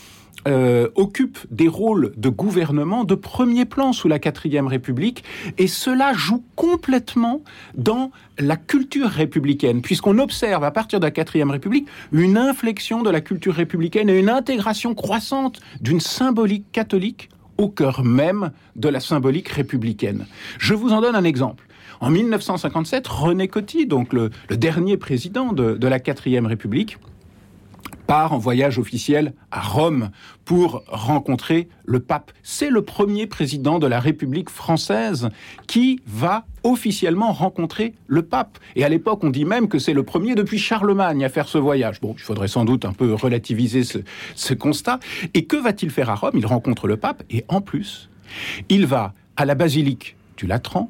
euh, 0.46 0.90
occupent 0.96 1.40
des 1.52 1.70
rôles 1.70 2.12
de 2.18 2.28
gouvernement 2.28 3.06
de 3.06 3.16
premier 3.16 3.64
plan 3.64 3.94
sous 3.94 4.10
la 4.10 4.20
quatrième 4.20 4.68
République, 4.68 5.24
et 5.58 5.68
cela 5.68 6.12
joue 6.14 6.44
complètement 6.58 7.42
dans 7.76 8.12
la 8.40 8.58
culture 8.58 9.08
républicaine, 9.08 9.82
puisqu'on 9.82 10.20
observe 10.20 10.66
à 10.66 10.72
partir 10.72 11.00
de 11.00 11.06
la 11.06 11.12
quatrième 11.12 11.50
République 11.50 11.88
une 12.12 12.38
inflexion 12.38 13.04
de 13.04 13.10
la 13.10 13.22
culture 13.22 13.54
républicaine 13.54 14.10
et 14.10 14.20
une 14.20 14.30
intégration 14.30 14.96
croissante 14.96 15.62
d'une 15.80 16.02
symbolique 16.02 16.66
catholique 16.74 17.30
au 17.64 17.70
cœur 17.70 18.04
même 18.04 18.52
de 18.76 18.90
la 18.90 19.00
symbolique 19.00 19.48
républicaine. 19.48 20.26
Je 20.60 20.74
vous 20.74 20.92
en 20.92 21.02
donne 21.02 21.16
un 21.16 21.24
exemple. 21.24 21.66
En 22.02 22.10
1957, 22.10 23.08
René 23.08 23.48
Coty, 23.48 23.88
donc 23.88 24.12
le, 24.12 24.30
dernier 24.50 24.98
président 24.98 25.54
de, 25.54 25.76
de 25.76 25.88
la 25.88 26.00
quatrième 26.00 26.46
République, 26.46 26.98
part 28.08 28.34
en 28.34 28.38
voyage 28.38 28.80
officiel 28.80 29.34
à 29.52 29.62
Rome 29.62 30.10
pour 30.46 30.84
rencontrer 30.88 31.70
le 31.86 32.00
pape. 32.00 32.32
C'est 32.44 32.70
le 32.70 32.82
premier 32.82 33.28
président 33.28 33.80
de 33.80 33.88
la 33.88 34.00
République 34.00 34.50
française 34.50 35.30
qui 35.68 36.02
va 36.06 36.46
officiellement 36.64 37.32
rencontrer 37.32 37.94
le 38.08 38.24
pape. 38.24 38.58
Et 38.76 38.84
à 38.84 38.90
l'époque, 38.90 39.24
on 39.24 39.30
dit 39.30 39.46
même 39.46 39.68
que 39.68 39.80
c'est 39.80 39.94
le 39.94 40.04
premier 40.04 40.36
depuis 40.36 40.58
Charlemagne 40.58 41.24
à 41.24 41.30
faire 41.30 41.48
ce 41.48 41.58
voyage. 41.58 42.00
Bon, 42.02 42.14
il 42.18 42.22
faudrait 42.22 42.48
sans 42.48 42.66
doute 42.66 42.86
un 42.86 42.94
peu 42.94 43.14
relativiser 43.14 43.84
ce, 43.84 44.54
constat. 44.54 45.00
Et 45.34 45.46
que 45.46 45.58
va-t-il 45.58 45.92
faire 45.92 46.10
à 46.10 46.16
Rome? 46.16 46.34
Il 46.36 46.46
rencontre 46.46 46.88
le 46.88 46.98
pape 46.98 47.24
et 47.30 47.44
en 47.48 47.62
plus, 47.62 48.10
il 48.70 48.86
va 48.86 49.14
à 49.36 49.46
la 49.46 49.56
basilique 49.56 50.16
du 50.38 50.48
Latran 50.48 50.90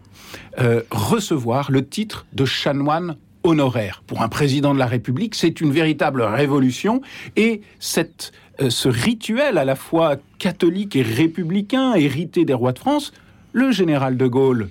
euh, 0.59 0.81
recevoir 0.91 1.71
le 1.71 1.85
titre 1.85 2.25
de 2.33 2.45
chanoine 2.45 3.17
honoraire. 3.43 4.03
Pour 4.07 4.21
un 4.21 4.29
président 4.29 4.73
de 4.73 4.79
la 4.79 4.85
République, 4.85 5.35
c'est 5.35 5.61
une 5.61 5.71
véritable 5.71 6.21
révolution 6.21 7.01
et 7.35 7.61
cette, 7.79 8.31
euh, 8.61 8.69
ce 8.69 8.89
rituel 8.89 9.57
à 9.57 9.65
la 9.65 9.75
fois 9.75 10.17
catholique 10.39 10.95
et 10.95 11.01
républicain, 11.01 11.93
hérité 11.93 12.45
des 12.45 12.53
rois 12.53 12.73
de 12.73 12.79
France, 12.79 13.13
le 13.51 13.71
général 13.71 14.17
de 14.17 14.27
Gaulle 14.27 14.69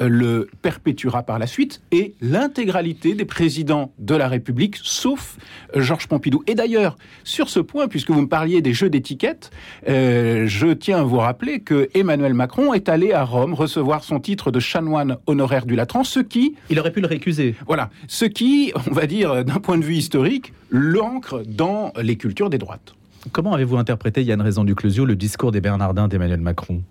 le 0.00 0.48
perpétuera 0.62 1.22
par 1.22 1.38
la 1.38 1.46
suite 1.46 1.82
et 1.92 2.14
l'intégralité 2.20 3.14
des 3.14 3.24
présidents 3.24 3.92
de 3.98 4.14
la 4.14 4.28
République, 4.28 4.78
sauf 4.82 5.36
Georges 5.74 6.08
Pompidou. 6.08 6.42
Et 6.46 6.54
d'ailleurs, 6.54 6.96
sur 7.24 7.48
ce 7.48 7.60
point, 7.60 7.88
puisque 7.88 8.10
vous 8.10 8.22
me 8.22 8.28
parliez 8.28 8.62
des 8.62 8.72
jeux 8.72 8.90
d'étiquette, 8.90 9.50
euh, 9.88 10.46
je 10.46 10.68
tiens 10.68 11.00
à 11.00 11.02
vous 11.02 11.18
rappeler 11.18 11.60
que 11.60 11.88
Emmanuel 11.94 12.34
Macron 12.34 12.74
est 12.74 12.88
allé 12.88 13.12
à 13.12 13.24
Rome 13.24 13.54
recevoir 13.54 14.02
son 14.02 14.20
titre 14.20 14.50
de 14.50 14.60
chanoine 14.60 15.18
honoraire 15.26 15.66
du 15.66 15.76
Latran, 15.76 16.04
ce 16.04 16.20
qui... 16.20 16.54
Il 16.70 16.78
aurait 16.80 16.92
pu 16.92 17.00
le 17.00 17.06
récuser. 17.06 17.54
Voilà. 17.66 17.90
Ce 18.08 18.24
qui, 18.24 18.72
on 18.88 18.94
va 18.94 19.06
dire, 19.06 19.44
d'un 19.44 19.60
point 19.60 19.78
de 19.78 19.84
vue 19.84 19.96
historique, 19.96 20.52
l'ancre 20.70 21.42
dans 21.46 21.92
les 22.00 22.16
cultures 22.16 22.50
des 22.50 22.58
droites. 22.58 22.94
Comment 23.32 23.52
avez-vous 23.52 23.76
interprété, 23.76 24.24
Yann 24.24 24.40
Raison 24.40 24.64
du 24.64 24.74
Closio, 24.74 25.04
le 25.04 25.14
discours 25.14 25.52
des 25.52 25.60
Bernardins 25.60 26.08
d'Emmanuel 26.08 26.40
Macron? 26.40 26.82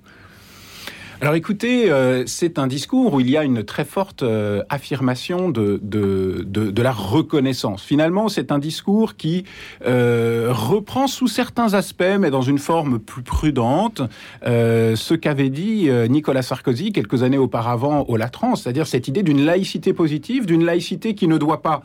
Alors 1.21 1.35
écoutez, 1.35 1.91
euh, 1.91 2.23
c'est 2.27 2.57
un 2.59 2.67
discours 2.67 3.15
où 3.15 3.19
il 3.19 3.29
y 3.29 3.35
a 3.35 3.43
une 3.43 3.63
très 3.63 3.83
forte 3.83 4.23
euh, 4.23 4.63
affirmation 4.69 5.49
de, 5.49 5.77
de, 5.83 6.45
de, 6.45 6.81
la 6.81 6.93
reconnaissance. 6.93 7.83
Finalement, 7.83 8.29
c'est 8.29 8.53
un 8.53 8.57
discours 8.57 9.17
qui 9.17 9.43
euh, 9.85 10.47
reprend 10.51 11.07
sous 11.07 11.27
certains 11.27 11.73
aspects, 11.73 12.15
mais 12.17 12.29
dans 12.29 12.41
une 12.41 12.57
forme 12.57 12.99
plus 12.99 13.21
prudente, 13.21 14.01
euh, 14.45 14.95
ce 14.95 15.13
qu'avait 15.13 15.49
dit 15.49 15.89
Nicolas 16.07 16.41
Sarkozy 16.41 16.93
quelques 16.93 17.21
années 17.23 17.37
auparavant 17.37 18.05
au 18.07 18.15
Latran, 18.15 18.55
c'est-à-dire 18.55 18.87
cette 18.87 19.09
idée 19.09 19.21
d'une 19.21 19.43
laïcité 19.43 19.91
positive, 19.91 20.45
d'une 20.45 20.63
laïcité 20.63 21.15
qui 21.15 21.27
ne 21.27 21.37
doit 21.37 21.61
pas 21.61 21.81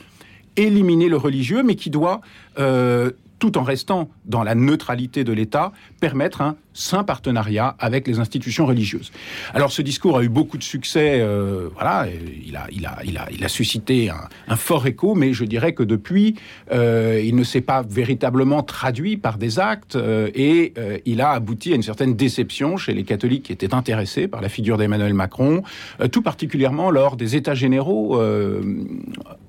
éliminer 0.56 1.08
le 1.08 1.16
religieux, 1.16 1.62
mais 1.62 1.74
qui 1.74 1.90
doit 1.90 2.20
euh, 2.58 3.10
tout 3.44 3.58
en 3.58 3.62
restant 3.62 4.08
dans 4.24 4.42
la 4.42 4.54
neutralité 4.54 5.22
de 5.22 5.30
l'État, 5.30 5.72
permettre 6.00 6.40
un 6.40 6.56
sain 6.72 7.04
partenariat 7.04 7.76
avec 7.78 8.08
les 8.08 8.18
institutions 8.18 8.64
religieuses. 8.64 9.12
Alors 9.52 9.70
ce 9.70 9.82
discours 9.82 10.16
a 10.16 10.22
eu 10.22 10.30
beaucoup 10.30 10.56
de 10.56 10.62
succès, 10.62 11.20
euh, 11.20 11.68
voilà, 11.74 12.06
il 12.46 12.56
a, 12.56 12.66
il, 12.72 12.86
a, 12.86 12.96
il, 13.04 13.18
a, 13.18 13.28
il 13.30 13.44
a 13.44 13.48
suscité 13.48 14.10
un, 14.48 14.56
fort 14.56 14.86
écho, 14.86 15.14
mais 15.14 15.34
je 15.34 15.44
dirais 15.44 15.74
que 15.74 15.82
depuis, 15.82 16.36
euh, 16.72 17.20
il 17.22 17.36
ne 17.36 17.44
s'est 17.44 17.60
pas 17.60 17.82
véritablement 17.82 18.62
traduit 18.62 19.18
par 19.18 19.36
des 19.36 19.58
actes 19.58 19.96
euh, 19.96 20.30
et 20.34 20.72
il 21.04 21.20
a 21.20 21.32
abouti 21.32 21.74
à 21.74 21.76
une 21.76 21.82
certaine 21.82 22.14
déception 22.14 22.78
chez 22.78 22.94
les 22.94 23.04
catholiques 23.04 23.42
qui 23.42 23.52
étaient 23.52 23.74
intéressés 23.74 24.26
par 24.26 24.40
la 24.40 24.48
figure 24.48 24.78
d'Emmanuel 24.78 25.12
Macron, 25.12 25.62
tout 26.10 26.22
particulièrement 26.22 26.90
lors 26.90 27.16
des 27.16 27.36
États 27.36 27.54
généraux 27.54 28.18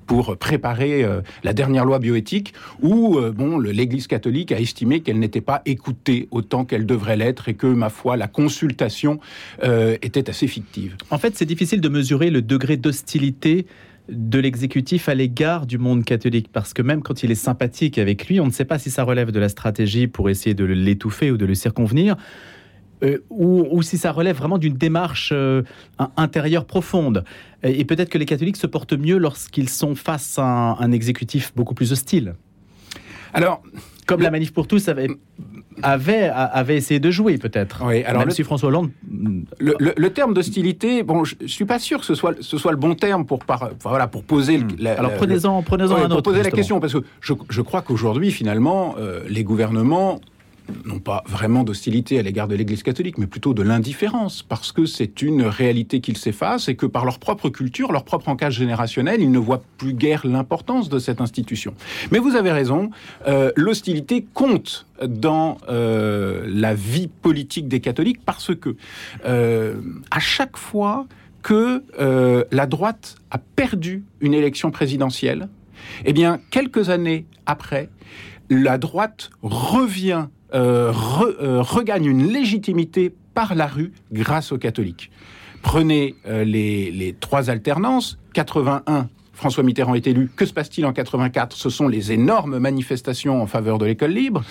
pour 0.05 0.37
préparer 0.37 1.03
euh, 1.03 1.21
la 1.43 1.53
dernière 1.53 1.85
loi 1.85 1.99
bioéthique, 1.99 2.53
où 2.81 3.17
euh, 3.17 3.31
bon, 3.31 3.59
l'Église 3.59 4.07
catholique 4.07 4.51
a 4.51 4.59
estimé 4.59 5.01
qu'elle 5.01 5.19
n'était 5.19 5.41
pas 5.41 5.61
écoutée 5.65 6.27
autant 6.31 6.65
qu'elle 6.65 6.85
devrait 6.85 7.17
l'être 7.17 7.49
et 7.49 7.53
que, 7.53 7.67
ma 7.67 7.89
foi, 7.89 8.17
la 8.17 8.27
consultation 8.27 9.19
euh, 9.63 9.97
était 10.01 10.29
assez 10.29 10.47
fictive. 10.47 10.95
En 11.09 11.17
fait, 11.17 11.35
c'est 11.35 11.45
difficile 11.45 11.81
de 11.81 11.89
mesurer 11.89 12.29
le 12.29 12.41
degré 12.41 12.77
d'hostilité 12.77 13.65
de 14.09 14.37
l'exécutif 14.37 15.09
à 15.09 15.15
l'égard 15.15 15.65
du 15.65 15.77
monde 15.77 16.03
catholique, 16.03 16.49
parce 16.51 16.73
que 16.73 16.81
même 16.81 17.01
quand 17.01 17.23
il 17.23 17.31
est 17.31 17.35
sympathique 17.35 17.97
avec 17.97 18.27
lui, 18.27 18.39
on 18.39 18.45
ne 18.45 18.51
sait 18.51 18.65
pas 18.65 18.77
si 18.77 18.91
ça 18.91 19.03
relève 19.03 19.31
de 19.31 19.39
la 19.39 19.49
stratégie 19.49 20.07
pour 20.07 20.29
essayer 20.29 20.53
de 20.53 20.63
l'étouffer 20.63 21.31
ou 21.31 21.37
de 21.37 21.45
le 21.45 21.55
circonvenir. 21.55 22.15
Euh, 23.03 23.17
ou, 23.29 23.67
ou, 23.71 23.81
si 23.81 23.97
ça 23.97 24.11
relève 24.13 24.37
vraiment 24.37 24.57
d'une 24.57 24.75
démarche 24.75 25.31
euh, 25.33 25.63
intérieure 26.15 26.63
profonde. 26.63 27.25
Et, 27.61 27.81
et 27.81 27.85
peut-être 27.85 28.09
que 28.09 28.17
les 28.17 28.25
catholiques 28.25 28.55
se 28.55 28.67
portent 28.67 28.93
mieux 28.93 29.17
lorsqu'ils 29.17 29.67
sont 29.67 29.95
face 29.95 30.39
à 30.39 30.45
un, 30.45 30.79
un, 30.79 30.91
exécutif 30.93 31.51
beaucoup 31.55 31.73
plus 31.73 31.91
hostile. 31.91 32.35
Alors, 33.33 33.61
comme 34.05 34.19
le... 34.19 34.23
la 34.23 34.31
manif 34.31 34.53
pour 34.53 34.65
tous 34.65 34.87
avait, 34.87 35.09
avait, 35.81 36.29
avait 36.31 36.77
essayé 36.77 37.01
de 37.01 37.11
jouer 37.11 37.37
peut-être. 37.37 37.83
Oui, 37.85 38.01
alors 38.03 38.19
même 38.19 38.29
le, 38.29 38.33
si 38.33 38.43
François 38.43 38.69
Hollande. 38.69 38.91
Le, 39.59 39.75
le, 39.77 39.93
le 39.97 40.09
terme 40.11 40.33
d'hostilité, 40.33 41.03
bon, 41.03 41.25
je, 41.25 41.35
je 41.41 41.47
suis 41.47 41.65
pas 41.65 41.79
sûr 41.79 41.99
que 41.99 42.05
ce 42.05 42.15
soit, 42.15 42.35
ce 42.39 42.57
soit 42.57 42.71
le 42.71 42.77
bon 42.77 42.95
terme 42.95 43.25
pour, 43.25 43.39
par, 43.39 43.71
voilà, 43.81 44.07
pour 44.07 44.23
poser. 44.23 44.59
Hmm. 44.59 44.67
La, 44.79 44.93
alors 44.93 45.13
prenez-en, 45.15 45.63
prenez-en 45.63 45.95
ouais, 45.95 46.01
un 46.01 46.05
autre. 46.05 46.15
Pour 46.15 46.23
poser 46.23 46.37
justement. 46.37 46.55
la 46.55 46.57
question, 46.57 46.79
parce 46.79 46.93
que 46.93 46.99
je, 47.19 47.33
je 47.49 47.61
crois 47.61 47.81
qu'aujourd'hui, 47.81 48.31
finalement, 48.31 48.95
euh, 48.99 49.19
les 49.27 49.43
gouvernements 49.43 50.21
non 50.85 50.99
pas 50.99 51.23
vraiment 51.27 51.63
d'hostilité 51.63 52.19
à 52.19 52.21
l'égard 52.21 52.47
de 52.47 52.55
l'Église 52.55 52.83
catholique, 52.83 53.17
mais 53.17 53.27
plutôt 53.27 53.53
de 53.53 53.61
l'indifférence, 53.61 54.43
parce 54.43 54.71
que 54.71 54.85
c'est 54.85 55.21
une 55.21 55.43
réalité 55.43 56.01
qu'ils 56.01 56.17
s'effacent 56.17 56.69
et 56.69 56.75
que 56.75 56.85
par 56.85 57.05
leur 57.05 57.19
propre 57.19 57.49
culture, 57.49 57.91
leur 57.91 58.03
propre 58.03 58.29
encage 58.29 58.55
générationnel, 58.55 59.21
ils 59.21 59.31
ne 59.31 59.39
voient 59.39 59.61
plus 59.77 59.93
guère 59.93 60.25
l'importance 60.25 60.89
de 60.89 60.99
cette 60.99 61.21
institution. 61.21 61.73
Mais 62.11 62.19
vous 62.19 62.35
avez 62.35 62.51
raison, 62.51 62.89
euh, 63.27 63.51
l'hostilité 63.55 64.25
compte 64.33 64.85
dans 65.05 65.57
euh, 65.69 66.45
la 66.47 66.73
vie 66.73 67.07
politique 67.07 67.67
des 67.67 67.79
catholiques 67.79 68.23
parce 68.25 68.55
que 68.55 68.75
euh, 69.25 69.75
à 70.11 70.19
chaque 70.19 70.57
fois 70.57 71.07
que 71.43 71.83
la 72.51 72.65
droite 72.65 73.17
a 73.29 73.37
perdu 73.37 74.03
une 74.19 74.33
élection 74.33 74.71
présidentielle, 74.71 75.47
eh 76.03 76.11
bien, 76.11 76.39
quelques 76.49 76.89
années 76.89 77.25
après, 77.45 77.89
la 78.49 78.79
droite 78.79 79.29
revient 79.43 80.27
euh, 80.53 80.91
re, 80.91 81.27
euh, 81.41 81.61
regagne 81.61 82.05
une 82.05 82.27
légitimité 82.27 83.13
par 83.33 83.55
la 83.55 83.67
rue 83.67 83.91
grâce 84.11 84.51
aux 84.51 84.57
catholiques. 84.57 85.11
Prenez 85.61 86.15
euh, 86.27 86.43
les, 86.43 86.91
les, 86.91 87.13
trois 87.13 87.49
alternances, 87.49 88.19
81. 88.33 89.09
François 89.33 89.63
Mitterrand 89.63 89.95
est 89.95 90.07
élu. 90.07 90.29
Que 90.33 90.45
se 90.45 90.53
passe-t-il 90.53 90.85
en 90.85 90.93
84 90.93 91.55
Ce 91.55 91.69
sont 91.69 91.87
les 91.87 92.11
énormes 92.11 92.59
manifestations 92.59 93.41
en 93.41 93.47
faveur 93.47 93.77
de 93.77 93.85
l'école 93.85 94.11
libre. 94.11 94.43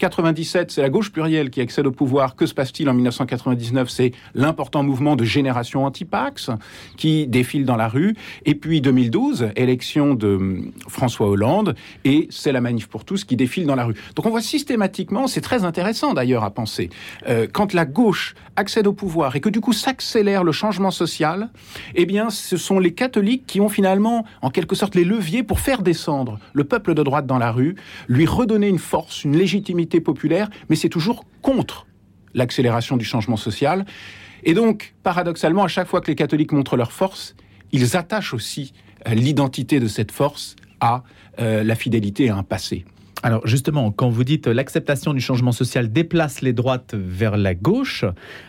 97, 0.00 0.70
c'est 0.70 0.80
la 0.80 0.88
gauche 0.88 1.12
plurielle 1.12 1.50
qui 1.50 1.60
accède 1.60 1.86
au 1.86 1.92
pouvoir. 1.92 2.34
Que 2.34 2.46
se 2.46 2.54
passe-t-il 2.54 2.88
en 2.88 2.94
1999 2.94 3.90
C'est 3.90 4.12
l'important 4.34 4.82
mouvement 4.82 5.14
de 5.14 5.24
génération 5.24 5.84
anti-Pax 5.84 6.50
qui 6.96 7.26
défile 7.26 7.66
dans 7.66 7.76
la 7.76 7.86
rue. 7.86 8.16
Et 8.46 8.54
puis 8.54 8.80
2012, 8.80 9.50
élection 9.56 10.14
de 10.14 10.62
François 10.88 11.28
Hollande, 11.28 11.74
et 12.04 12.28
c'est 12.30 12.50
la 12.50 12.62
manif 12.62 12.88
pour 12.88 13.04
tous 13.04 13.24
qui 13.24 13.36
défile 13.36 13.66
dans 13.66 13.76
la 13.76 13.84
rue. 13.84 13.94
Donc 14.16 14.24
on 14.24 14.30
voit 14.30 14.40
systématiquement, 14.40 15.26
c'est 15.26 15.42
très 15.42 15.64
intéressant 15.64 16.14
d'ailleurs 16.14 16.44
à 16.44 16.50
penser, 16.50 16.88
euh, 17.28 17.46
quand 17.52 17.74
la 17.74 17.84
gauche 17.84 18.34
accède 18.56 18.86
au 18.86 18.92
pouvoir 18.92 19.36
et 19.36 19.40
que 19.40 19.48
du 19.48 19.60
coup 19.60 19.72
s'accélère 19.72 20.44
le 20.44 20.52
changement 20.52 20.90
social, 20.90 21.50
eh 21.94 22.06
bien 22.06 22.30
ce 22.30 22.56
sont 22.56 22.78
les 22.78 22.94
catholiques 22.94 23.44
qui 23.46 23.60
ont 23.60 23.68
finalement 23.68 24.24
en 24.40 24.50
quelque 24.50 24.74
sorte 24.74 24.94
les 24.94 25.04
leviers 25.04 25.42
pour 25.42 25.60
faire 25.60 25.82
descendre 25.82 26.38
le 26.54 26.64
peuple 26.64 26.94
de 26.94 27.02
droite 27.02 27.26
dans 27.26 27.38
la 27.38 27.52
rue, 27.52 27.76
lui 28.08 28.26
redonner 28.26 28.68
une 28.68 28.78
force, 28.78 29.24
une 29.24 29.36
légitimité 29.36 29.89
populaire, 29.98 30.48
mais 30.68 30.76
c'est 30.76 30.88
toujours 30.88 31.24
contre 31.42 31.88
l'accélération 32.34 32.96
du 32.96 33.04
changement 33.04 33.36
social. 33.36 33.84
Et 34.44 34.54
donc, 34.54 34.94
paradoxalement, 35.02 35.64
à 35.64 35.68
chaque 35.68 35.88
fois 35.88 36.00
que 36.00 36.06
les 36.06 36.14
catholiques 36.14 36.52
montrent 36.52 36.76
leur 36.76 36.92
force, 36.92 37.34
ils 37.72 37.96
attachent 37.96 38.34
aussi 38.34 38.72
euh, 39.08 39.14
l'identité 39.14 39.80
de 39.80 39.88
cette 39.88 40.12
force 40.12 40.54
à 40.80 41.02
euh, 41.40 41.64
la 41.64 41.74
fidélité 41.74 42.30
à 42.30 42.36
un 42.36 42.42
passé. 42.42 42.84
Alors 43.22 43.46
justement, 43.46 43.92
quand 43.92 44.08
vous 44.08 44.24
dites 44.24 44.46
l'acceptation 44.46 45.12
du 45.12 45.20
changement 45.20 45.52
social 45.52 45.92
déplace 45.92 46.40
les 46.40 46.54
droites 46.54 46.94
vers 46.94 47.36
la 47.36 47.54
gauche, 47.54 48.04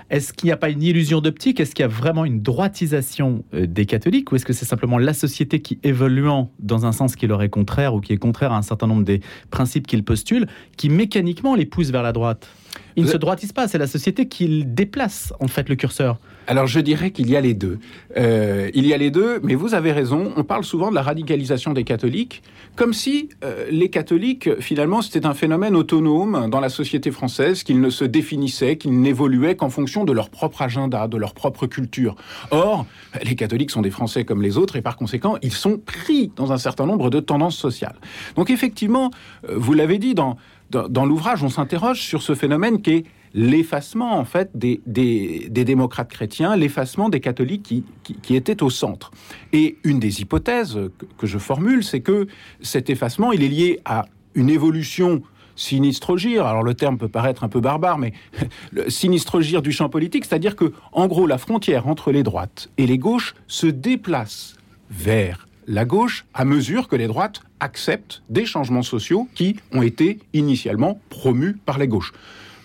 est-ce 0.09 0.31
qu'il 0.31 0.47
n'y 0.47 0.53
a 0.53 0.57
pas 0.57 0.69
une 0.69 0.81
illusion 0.81 1.19
d'optique? 1.19 1.59
Est-ce 1.59 1.75
qu'il 1.75 1.83
y 1.83 1.85
a 1.85 1.89
vraiment 1.89 2.23
une 2.23 2.41
droitisation 2.41 3.43
euh, 3.53 3.67
des 3.67 3.85
catholiques? 3.85 4.31
Ou 4.31 4.37
est-ce 4.37 4.45
que 4.45 4.53
c'est 4.53 4.65
simplement 4.65 4.97
la 4.97 5.13
société 5.13 5.61
qui 5.61 5.79
évoluant 5.83 6.51
dans 6.59 6.85
un 6.85 6.93
sens 6.93 7.17
qui 7.17 7.27
leur 7.27 7.43
est 7.43 7.49
contraire 7.49 7.93
ou 7.93 7.99
qui 7.99 8.13
est 8.13 8.17
contraire 8.17 8.53
à 8.53 8.57
un 8.57 8.61
certain 8.61 8.87
nombre 8.87 9.03
des 9.03 9.19
principes 9.49 9.87
qu'ils 9.87 10.05
postulent, 10.05 10.47
qui 10.77 10.89
mécaniquement 10.89 11.55
les 11.55 11.65
pousse 11.65 11.89
vers 11.91 12.03
la 12.03 12.13
droite? 12.13 12.49
Ils 12.95 13.03
ne 13.03 13.09
se 13.09 13.17
droitisent 13.17 13.53
pas, 13.53 13.67
c'est 13.67 13.77
la 13.77 13.87
société 13.87 14.27
qui 14.27 14.65
déplace 14.65 15.33
en 15.39 15.47
fait 15.47 15.67
le 15.67 15.75
curseur. 15.75 16.17
Alors 16.47 16.67
je 16.67 16.79
dirais 16.79 17.11
qu'il 17.11 17.29
y 17.29 17.35
a 17.35 17.41
les 17.41 17.53
deux. 17.53 17.79
Euh, 18.17 18.69
il 18.73 18.85
y 18.85 18.93
a 18.93 18.97
les 18.97 19.11
deux, 19.11 19.39
mais 19.43 19.55
vous 19.55 19.73
avez 19.73 19.91
raison. 19.91 20.33
On 20.35 20.43
parle 20.43 20.63
souvent 20.63 20.89
de 20.89 20.95
la 20.95 21.01
radicalisation 21.01 21.73
des 21.73 21.83
catholiques, 21.83 22.41
comme 22.75 22.93
si 22.93 23.29
euh, 23.43 23.67
les 23.69 23.89
catholiques, 23.89 24.59
finalement, 24.59 25.01
c'était 25.01 25.25
un 25.25 25.33
phénomène 25.33 25.75
autonome 25.75 26.49
dans 26.49 26.59
la 26.59 26.69
société 26.69 27.11
française, 27.11 27.63
qu'ils 27.63 27.79
ne 27.79 27.89
se 27.89 28.03
définissaient, 28.03 28.77
qu'ils 28.77 28.99
n'évoluaient 28.99 29.55
qu'en 29.55 29.69
fonction 29.69 30.03
de 30.03 30.11
leur 30.11 30.29
propre 30.29 30.61
agenda, 30.61 31.07
de 31.07 31.17
leur 31.17 31.33
propre 31.33 31.67
culture. 31.67 32.15
Or, 32.49 32.85
les 33.23 33.35
catholiques 33.35 33.71
sont 33.71 33.81
des 33.81 33.91
Français 33.91 34.25
comme 34.25 34.41
les 34.41 34.57
autres, 34.57 34.75
et 34.75 34.81
par 34.81 34.97
conséquent, 34.97 35.37
ils 35.41 35.53
sont 35.53 35.77
pris 35.77 36.31
dans 36.35 36.51
un 36.51 36.57
certain 36.57 36.85
nombre 36.85 37.09
de 37.09 37.19
tendances 37.19 37.57
sociales. 37.57 37.95
Donc 38.35 38.49
effectivement, 38.49 39.11
euh, 39.47 39.53
vous 39.55 39.73
l'avez 39.73 39.99
dit 39.99 40.15
dans, 40.15 40.37
dans, 40.69 40.89
dans 40.89 41.05
l'ouvrage, 41.05 41.43
on 41.43 41.49
s'interroge 41.49 42.01
sur 42.01 42.21
ce 42.21 42.35
phénomène 42.35 42.81
qui 42.81 42.91
est 42.91 43.05
l'effacement 43.33 44.17
en 44.17 44.25
fait 44.25 44.49
des, 44.55 44.81
des, 44.85 45.49
démocrates 45.49 46.09
chrétiens, 46.09 46.55
l'effacement 46.55 47.09
des 47.09 47.19
catholiques 47.19 47.63
qui, 47.63 47.83
qui, 48.21 48.35
étaient 48.35 48.63
au 48.63 48.69
centre. 48.69 49.11
Et 49.53 49.77
une 49.83 49.99
des 49.99 50.21
hypothèses 50.21 50.79
que, 50.97 51.05
que 51.17 51.27
je 51.27 51.37
formule, 51.37 51.83
c'est 51.83 52.01
que 52.01 52.27
cet 52.61 52.89
effacement, 52.89 53.31
il 53.31 53.43
est 53.43 53.47
lié 53.49 53.79
à 53.85 54.05
une 54.35 54.49
évolution 54.49 55.21
sinistrogir. 55.55 56.45
Alors 56.45 56.63
le 56.63 56.73
terme 56.73 56.97
peut 56.97 57.07
paraître 57.07 57.43
un 57.43 57.49
peu 57.49 57.59
barbare, 57.59 57.97
mais 57.97 58.13
le 58.71 58.89
sinistrogir 58.89 59.61
du 59.61 59.71
champ 59.71 59.89
politique, 59.89 60.25
c'est-à-dire 60.25 60.55
que, 60.55 60.73
en 60.91 61.07
gros, 61.07 61.27
la 61.27 61.37
frontière 61.37 61.87
entre 61.87 62.11
les 62.11 62.23
droites 62.23 62.69
et 62.77 62.87
les 62.87 62.97
gauches 62.97 63.35
se 63.47 63.67
déplace 63.67 64.55
vers 64.89 65.47
la 65.67 65.85
gauche 65.85 66.25
à 66.33 66.43
mesure 66.43 66.87
que 66.87 66.95
les 66.95 67.07
droites 67.07 67.41
acceptent 67.59 68.23
des 68.29 68.45
changements 68.45 68.81
sociaux 68.81 69.27
qui 69.35 69.57
ont 69.71 69.83
été 69.83 70.19
initialement 70.33 70.99
promus 71.09 71.55
par 71.65 71.77
les 71.77 71.87
gauches. 71.87 72.11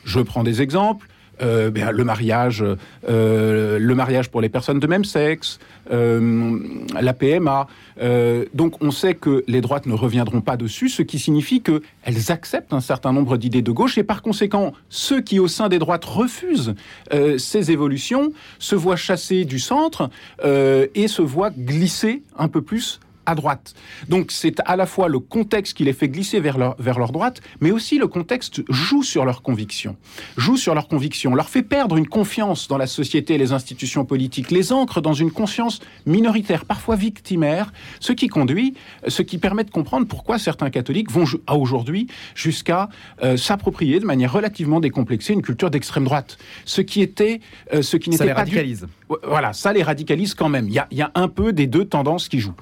Je 0.06 0.20
prends 0.20 0.42
des 0.42 0.62
exemples. 0.62 1.06
Euh, 1.42 1.70
ben, 1.70 1.90
le 1.90 2.02
mariage, 2.02 2.64
euh, 3.08 3.78
le 3.78 3.94
mariage 3.94 4.30
pour 4.30 4.40
les 4.40 4.48
personnes 4.48 4.80
de 4.80 4.86
même 4.86 5.04
sexe, 5.04 5.58
euh, 5.92 6.58
la 6.98 7.12
PMA. 7.12 7.66
Euh, 8.00 8.46
donc, 8.54 8.82
on 8.82 8.90
sait 8.90 9.14
que 9.14 9.44
les 9.46 9.60
droites 9.60 9.84
ne 9.84 9.92
reviendront 9.92 10.40
pas 10.40 10.56
dessus, 10.56 10.88
ce 10.88 11.02
qui 11.02 11.18
signifie 11.18 11.60
qu'elles 11.60 12.32
acceptent 12.32 12.72
un 12.72 12.80
certain 12.80 13.12
nombre 13.12 13.36
d'idées 13.36 13.60
de 13.60 13.70
gauche 13.70 13.98
et 13.98 14.02
par 14.02 14.22
conséquent, 14.22 14.72
ceux 14.88 15.20
qui 15.20 15.38
au 15.38 15.48
sein 15.48 15.68
des 15.68 15.78
droites 15.78 16.06
refusent 16.06 16.74
euh, 17.12 17.36
ces 17.36 17.70
évolutions 17.70 18.32
se 18.58 18.74
voient 18.74 18.96
chassés 18.96 19.44
du 19.44 19.58
centre 19.58 20.08
euh, 20.42 20.86
et 20.94 21.06
se 21.06 21.20
voient 21.20 21.50
glisser 21.50 22.22
un 22.38 22.48
peu 22.48 22.62
plus 22.62 23.00
à 23.26 23.34
droite. 23.34 23.74
Donc 24.08 24.30
c'est 24.30 24.60
à 24.64 24.76
la 24.76 24.86
fois 24.86 25.08
le 25.08 25.18
contexte 25.18 25.76
qui 25.76 25.84
les 25.84 25.92
fait 25.92 26.08
glisser 26.08 26.40
vers 26.40 26.58
leur, 26.58 26.76
vers 26.78 26.98
leur 26.98 27.12
droite, 27.12 27.40
mais 27.60 27.70
aussi 27.70 27.98
le 27.98 28.06
contexte 28.06 28.62
joue 28.68 29.02
sur 29.02 29.24
leurs 29.24 29.42
convictions, 29.42 29.96
joue 30.36 30.56
sur 30.56 30.74
leurs 30.74 30.88
convictions, 30.88 31.34
leur 31.34 31.48
fait 31.48 31.62
perdre 31.62 31.96
une 31.96 32.08
confiance 32.08 32.68
dans 32.68 32.78
la 32.78 32.86
société 32.86 33.34
et 33.34 33.38
les 33.38 33.52
institutions 33.52 34.04
politiques, 34.04 34.50
les 34.50 34.72
ancre 34.72 35.00
dans 35.00 35.14
une 35.14 35.30
conscience 35.30 35.80
minoritaire, 36.06 36.64
parfois 36.64 36.96
victimaire, 36.96 37.72
ce 38.00 38.12
qui 38.12 38.28
conduit, 38.28 38.74
ce 39.06 39.22
qui 39.22 39.38
permet 39.38 39.64
de 39.64 39.70
comprendre 39.70 40.06
pourquoi 40.06 40.38
certains 40.38 40.70
catholiques 40.70 41.10
vont 41.10 41.26
à 41.46 41.56
aujourd'hui 41.56 42.06
jusqu'à 42.34 42.88
euh, 43.22 43.36
s'approprier 43.36 44.00
de 44.00 44.06
manière 44.06 44.32
relativement 44.32 44.80
décomplexée 44.80 45.32
une 45.32 45.42
culture 45.42 45.70
d'extrême 45.70 46.04
droite, 46.04 46.38
ce 46.64 46.80
qui 46.80 47.02
était, 47.02 47.40
euh, 47.74 47.82
ce 47.82 47.96
qui 47.96 48.10
n'était 48.10 48.28
pas 48.28 48.34
radicalise. 48.34 48.86
Voilà, 49.24 49.52
ça 49.52 49.72
les 49.72 49.82
radicalise 49.82 50.34
quand 50.34 50.48
même. 50.48 50.66
Il 50.68 50.74
y 50.74 50.78
a, 50.78 50.86
il 50.90 50.98
y 50.98 51.02
a 51.02 51.10
un 51.14 51.28
peu 51.28 51.52
des 51.52 51.66
deux 51.66 51.84
tendances 51.84 52.28
qui 52.28 52.40
jouent. 52.40 52.54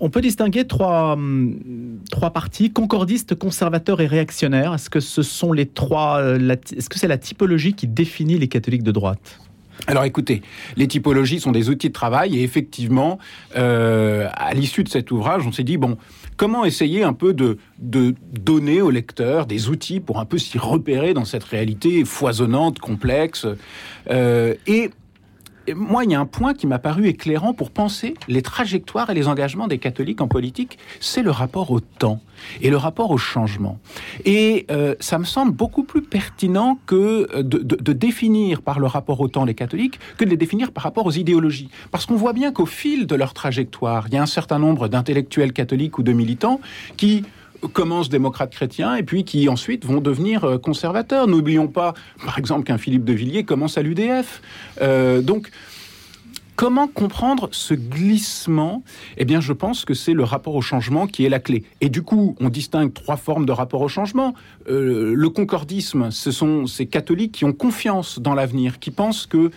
On 0.00 0.10
peut 0.10 0.20
distinguer 0.20 0.66
trois, 0.66 1.12
hum, 1.12 1.58
trois 2.10 2.30
partis, 2.30 2.72
concordistes, 2.72 3.34
conservateurs 3.34 4.00
et 4.00 4.06
réactionnaires. 4.06 4.74
Est-ce 4.74 4.90
que 4.90 5.00
ce 5.00 5.22
sont 5.22 5.52
les 5.52 5.66
trois 5.66 6.20
euh, 6.20 6.56
Est-ce 6.76 6.88
que 6.88 6.98
c'est 6.98 7.08
la 7.08 7.18
typologie 7.18 7.74
qui 7.74 7.86
définit 7.86 8.38
les 8.38 8.48
catholiques 8.48 8.84
de 8.84 8.92
droite? 8.92 9.40
Alors 9.86 10.04
écoutez, 10.04 10.42
les 10.76 10.88
typologies 10.88 11.40
sont 11.40 11.52
des 11.52 11.70
outils 11.70 11.88
de 11.88 11.92
travail 11.92 12.36
et 12.36 12.42
effectivement, 12.42 13.18
euh, 13.56 14.28
à 14.34 14.52
l'issue 14.52 14.82
de 14.82 14.88
cet 14.88 15.10
ouvrage, 15.10 15.46
on 15.46 15.52
s'est 15.52 15.62
dit, 15.62 15.76
bon, 15.76 15.96
comment 16.36 16.64
essayer 16.64 17.04
un 17.04 17.12
peu 17.12 17.32
de, 17.32 17.58
de 17.78 18.14
donner 18.32 18.82
au 18.82 18.90
lecteur 18.90 19.46
des 19.46 19.68
outils 19.68 20.00
pour 20.00 20.18
un 20.18 20.24
peu 20.24 20.38
s'y 20.38 20.58
repérer 20.58 21.14
dans 21.14 21.24
cette 21.24 21.44
réalité 21.44 22.04
foisonnante, 22.04 22.80
complexe. 22.80 23.46
Euh, 24.10 24.54
et 24.66 24.90
moi, 25.74 26.04
il 26.04 26.10
y 26.10 26.14
a 26.14 26.20
un 26.20 26.26
point 26.26 26.54
qui 26.54 26.66
m'a 26.66 26.78
paru 26.78 27.06
éclairant 27.06 27.54
pour 27.54 27.70
penser 27.70 28.14
les 28.28 28.42
trajectoires 28.42 29.10
et 29.10 29.14
les 29.14 29.28
engagements 29.28 29.68
des 29.68 29.78
catholiques 29.78 30.20
en 30.20 30.28
politique, 30.28 30.78
c'est 31.00 31.22
le 31.22 31.30
rapport 31.30 31.70
au 31.70 31.80
temps 31.80 32.20
et 32.60 32.70
le 32.70 32.76
rapport 32.76 33.10
au 33.10 33.18
changement. 33.18 33.78
Et 34.24 34.66
euh, 34.70 34.94
ça 35.00 35.18
me 35.18 35.24
semble 35.24 35.52
beaucoup 35.52 35.82
plus 35.82 36.02
pertinent 36.02 36.78
que 36.86 37.28
euh, 37.34 37.42
de, 37.42 37.92
définir 37.92 38.62
par 38.62 38.78
le 38.78 38.86
rapport 38.86 39.20
au 39.20 39.28
temps 39.28 39.44
les 39.44 39.54
catholiques 39.54 39.98
que 40.16 40.24
de 40.24 40.30
les 40.30 40.36
définir 40.36 40.72
par 40.72 40.84
rapport 40.84 41.06
aux 41.06 41.12
idéologies. 41.12 41.70
Parce 41.90 42.06
qu'on 42.06 42.16
voit 42.16 42.32
bien 42.32 42.52
qu'au 42.52 42.66
fil 42.66 43.06
de 43.06 43.14
leur 43.14 43.34
trajectoire, 43.34 44.06
il 44.08 44.14
y 44.14 44.16
a 44.18 44.22
un 44.22 44.26
certain 44.26 44.58
nombre 44.58 44.88
d'intellectuels 44.88 45.52
catholiques 45.52 45.98
ou 45.98 46.02
de 46.02 46.12
militants 46.12 46.60
qui 46.96 47.24
commencent 47.66 48.08
démocrates 48.08 48.52
chrétiens 48.52 48.94
et 48.94 49.02
puis 49.02 49.24
qui 49.24 49.48
ensuite 49.48 49.84
vont 49.84 50.00
devenir 50.00 50.44
euh, 50.44 50.58
conservateurs. 50.58 51.26
N'oublions 51.26 51.68
pas, 51.68 51.94
par 52.24 52.38
exemple, 52.38 52.64
qu'un 52.64 52.78
Philippe 52.78 53.04
de 53.04 53.12
Villiers 53.12 53.44
commence 53.44 53.78
à 53.78 53.82
l'UDF. 53.82 54.42
Euh, 54.80 55.22
donc, 55.22 55.50
Comment 56.56 56.88
comprendre 56.88 57.48
ce 57.52 57.72
glissement? 57.72 58.82
Eh 59.16 59.24
bien, 59.24 59.40
je 59.40 59.52
pense 59.52 59.84
que 59.84 59.94
c'est 59.94 60.12
le 60.12 60.24
rapport 60.24 60.56
au 60.56 60.60
changement 60.60 61.06
qui 61.06 61.24
est 61.24 61.28
la 61.28 61.38
clé. 61.38 61.62
Et 61.80 61.88
du 61.88 62.02
coup, 62.02 62.34
on 62.40 62.48
distingue 62.48 62.92
trois 62.92 63.16
formes 63.16 63.46
de 63.46 63.52
rapport 63.52 63.80
au 63.80 63.86
changement. 63.86 64.34
Euh, 64.68 65.14
le 65.14 65.30
concordisme, 65.30 66.10
ce 66.10 66.32
sont 66.32 66.66
ces 66.66 66.86
catholiques 66.86 67.30
qui 67.30 67.44
ont 67.44 67.52
confiance 67.52 68.18
dans 68.18 68.34
l'avenir, 68.34 68.80
qui 68.80 68.90
pensent 68.90 69.26
que 69.26 69.52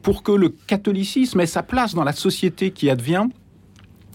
pour 0.00 0.22
que 0.22 0.32
le 0.32 0.48
catholicisme 0.48 1.40
ait 1.40 1.46
sa 1.46 1.62
place 1.62 1.94
dans 1.94 2.04
la 2.04 2.14
société 2.14 2.70
qui 2.70 2.88
advient, 2.88 3.26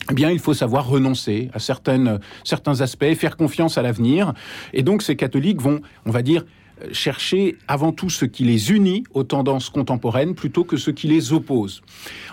eh 0.09 0.13
bien, 0.13 0.31
il 0.31 0.39
faut 0.39 0.53
savoir 0.53 0.87
renoncer 0.87 1.49
à 1.53 1.59
certains 1.59 2.81
aspects, 2.81 3.13
faire 3.15 3.37
confiance 3.37 3.77
à 3.77 3.81
l'avenir. 3.81 4.33
Et 4.73 4.83
donc, 4.83 5.03
ces 5.03 5.15
catholiques 5.15 5.61
vont, 5.61 5.81
on 6.05 6.11
va 6.11 6.21
dire, 6.21 6.43
chercher 6.91 7.57
avant 7.67 7.91
tout 7.91 8.09
ce 8.09 8.25
qui 8.25 8.43
les 8.43 8.71
unit 8.71 9.03
aux 9.13 9.23
tendances 9.23 9.69
contemporaines 9.69 10.33
plutôt 10.33 10.63
que 10.63 10.77
ce 10.77 10.91
qui 10.91 11.07
les 11.07 11.33
oppose. 11.33 11.81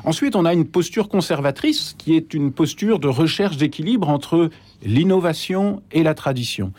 Ensuite, 0.04 0.36
on 0.36 0.44
a 0.44 0.54
une 0.54 0.64
posture 0.64 1.08
conservatrice 1.08 1.94
qui 1.98 2.16
est 2.16 2.34
une 2.34 2.52
posture 2.52 2.98
de 2.98 3.08
recherche 3.08 3.56
d'équilibre 3.56 4.08
entre 4.08 4.48
l'innovation 4.82 5.82
et 5.92 6.02
la 6.02 6.14
tradition. 6.14 6.72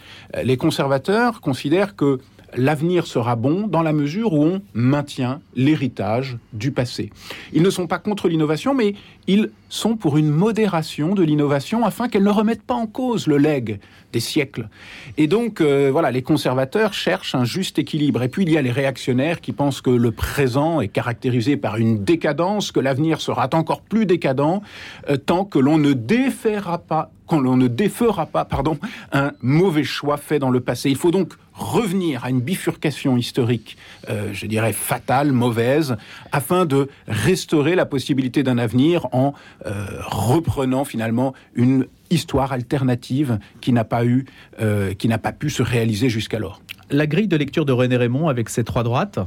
Les 0.43 0.57
conservateurs 0.57 1.41
considèrent 1.41 1.95
que 1.95 2.19
l'avenir 2.55 3.05
sera 3.05 3.35
bon 3.35 3.67
dans 3.67 3.83
la 3.83 3.93
mesure 3.93 4.33
où 4.33 4.43
on 4.43 4.61
maintient 4.73 5.41
l'héritage 5.55 6.37
du 6.53 6.71
passé. 6.71 7.11
Ils 7.53 7.61
ne 7.61 7.69
sont 7.69 7.85
pas 7.85 7.99
contre 7.99 8.27
l'innovation, 8.27 8.73
mais 8.73 8.95
ils 9.27 9.51
sont 9.69 9.95
pour 9.95 10.17
une 10.17 10.29
modération 10.29 11.15
de 11.15 11.23
l'innovation 11.23 11.85
afin 11.85 12.09
qu'elle 12.09 12.23
ne 12.23 12.29
remette 12.29 12.63
pas 12.63 12.73
en 12.73 12.87
cause 12.87 13.27
le 13.27 13.37
legs 13.37 13.79
des 14.11 14.19
siècles. 14.19 14.69
Et 15.17 15.27
donc, 15.27 15.61
euh, 15.61 15.89
voilà, 15.91 16.11
les 16.11 16.23
conservateurs 16.23 16.93
cherchent 16.93 17.35
un 17.35 17.45
juste 17.45 17.79
équilibre. 17.79 18.23
Et 18.23 18.29
puis, 18.29 18.43
il 18.43 18.51
y 18.51 18.57
a 18.57 18.61
les 18.61 18.71
réactionnaires 18.71 19.39
qui 19.39 19.53
pensent 19.53 19.81
que 19.81 19.91
le 19.91 20.11
présent 20.11 20.81
est 20.81 20.87
caractérisé 20.87 21.57
par 21.57 21.77
une 21.77 22.03
décadence, 22.03 22.71
que 22.71 22.79
l'avenir 22.79 23.21
sera 23.21 23.47
encore 23.53 23.81
plus 23.81 24.05
décadent, 24.05 24.61
euh, 25.09 25.17
tant 25.17 25.45
que 25.45 25.59
l'on 25.59 25.77
ne 25.77 25.93
défera 25.93 26.79
pas 26.79 27.11
quand 27.29 27.39
l'on 27.39 27.57
ne 27.57 27.67
défera 27.67 28.25
pas 28.25 28.43
pardon, 28.43 28.79
un 29.13 29.33
mauvais 29.41 29.83
choix 29.83 30.17
fait 30.17 30.39
dans 30.39 30.49
le 30.49 30.59
passé. 30.59 30.89
Il 30.89 30.95
faut 30.95 31.11
donc 31.11 31.33
revenir 31.53 32.25
à 32.25 32.29
une 32.29 32.41
bifurcation 32.41 33.17
historique, 33.17 33.77
euh, 34.09 34.29
je 34.33 34.45
dirais 34.47 34.73
fatale, 34.73 35.31
mauvaise, 35.31 35.95
afin 36.31 36.65
de 36.65 36.89
restaurer 37.07 37.75
la 37.75 37.85
possibilité 37.85 38.43
d'un 38.43 38.57
avenir 38.57 39.07
en 39.11 39.33
reprenant 39.65 40.85
finalement 40.85 41.33
une 41.53 41.85
histoire 42.09 42.51
alternative 42.51 43.39
qui 43.61 43.73
n'a 43.73 43.83
pas 43.83 44.05
eu, 44.05 44.25
euh, 44.61 44.93
qui 44.93 45.07
n'a 45.07 45.17
pas 45.17 45.31
pu 45.31 45.49
se 45.49 45.63
réaliser 45.63 46.09
jusqu'alors. 46.09 46.61
La 46.89 47.07
grille 47.07 47.27
de 47.27 47.37
lecture 47.37 47.65
de 47.65 47.71
René 47.71 47.97
Raymond 47.97 48.29
avec 48.29 48.49
ses 48.49 48.63
trois 48.63 48.83
droites, 48.83 49.19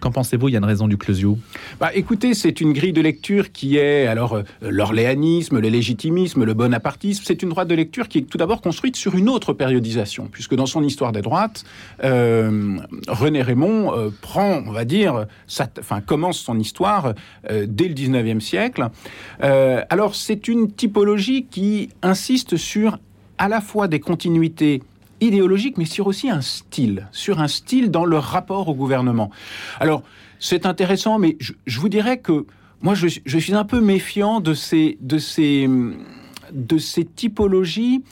Qu'en 0.00 0.10
pensez-vous, 0.10 0.48
Yann 0.48 0.64
Raison 0.64 0.88
du 0.88 0.96
Closio? 0.96 1.36
Bah, 1.78 1.90
Écoutez, 1.94 2.32
c'est 2.32 2.60
une 2.60 2.72
grille 2.72 2.92
de 2.92 3.02
lecture 3.02 3.52
qui 3.52 3.76
est 3.76 4.06
alors 4.06 4.34
euh, 4.34 4.42
l'orléanisme, 4.62 5.58
le 5.58 5.68
légitimisme, 5.68 6.44
le 6.44 6.54
bonapartisme. 6.54 7.22
C'est 7.26 7.42
une 7.42 7.50
droite 7.50 7.68
de 7.68 7.74
lecture 7.74 8.08
qui 8.08 8.18
est 8.18 8.22
tout 8.22 8.38
d'abord 8.38 8.62
construite 8.62 8.96
sur 8.96 9.14
une 9.14 9.28
autre 9.28 9.52
périodisation, 9.52 10.28
puisque 10.30 10.54
dans 10.54 10.66
son 10.66 10.82
histoire 10.82 11.12
des 11.12 11.20
droites, 11.20 11.64
euh, 12.04 12.78
René 13.08 13.42
Raymond 13.42 13.92
euh, 13.92 14.10
prend, 14.22 14.62
on 14.66 14.72
va 14.72 14.84
dire, 14.84 15.26
enfin, 15.78 16.00
commence 16.00 16.38
son 16.38 16.58
histoire 16.58 17.14
dès 17.50 17.88
le 17.88 17.94
19e 17.94 18.40
siècle. 18.40 18.88
alors, 19.40 20.14
c'est 20.14 20.48
une 20.48 20.72
typologie 20.72 21.46
qui 21.50 21.90
insiste 22.02 22.56
sur 22.56 22.98
à 23.38 23.48
la 23.48 23.60
fois 23.60 23.88
des 23.88 24.00
continuités 24.00 24.82
idéologique, 25.20 25.78
mais 25.78 25.84
sur 25.84 26.06
aussi 26.06 26.30
un 26.30 26.40
style, 26.40 27.08
sur 27.12 27.40
un 27.40 27.48
style 27.48 27.90
dans 27.90 28.04
le 28.04 28.18
rapport 28.18 28.68
au 28.68 28.74
gouvernement. 28.74 29.30
Alors, 29.78 30.02
c'est 30.38 30.66
intéressant, 30.66 31.18
mais 31.18 31.36
je, 31.38 31.52
vous 31.78 31.88
dirais 31.88 32.18
que 32.18 32.46
moi, 32.82 32.94
je, 32.94 33.08
suis 33.08 33.54
un 33.54 33.64
peu 33.64 33.80
méfiant 33.80 34.40
de 34.40 34.54
ces, 34.54 34.96
de 35.00 35.18
ces, 35.18 35.68
de 36.52 36.78
ces 36.78 37.04
typologies 37.04 38.02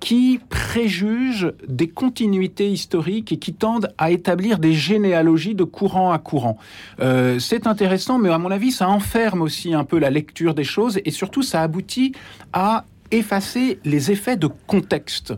qui 0.00 0.38
préjugent 0.48 1.52
des 1.66 1.88
continuités 1.88 2.70
historiques 2.70 3.32
et 3.32 3.38
qui 3.38 3.52
tendent 3.52 3.92
à 3.98 4.10
établir 4.10 4.58
des 4.58 4.72
généalogies 4.72 5.54
de 5.54 5.64
courant 5.64 6.12
à 6.12 6.18
courant. 6.18 6.56
Euh, 7.00 7.38
c'est 7.38 7.66
intéressant, 7.66 8.18
mais 8.18 8.28
à 8.28 8.38
mon 8.38 8.50
avis, 8.50 8.70
ça 8.70 8.88
enferme 8.88 9.42
aussi 9.42 9.74
un 9.74 9.84
peu 9.84 9.98
la 9.98 10.10
lecture 10.10 10.54
des 10.54 10.64
choses 10.64 11.00
et 11.04 11.10
surtout, 11.10 11.42
ça 11.42 11.62
aboutit 11.62 12.12
à 12.52 12.84
effacer 13.10 13.80
les 13.84 14.10
effets 14.10 14.36
de 14.36 14.48
contexte. 14.66 15.34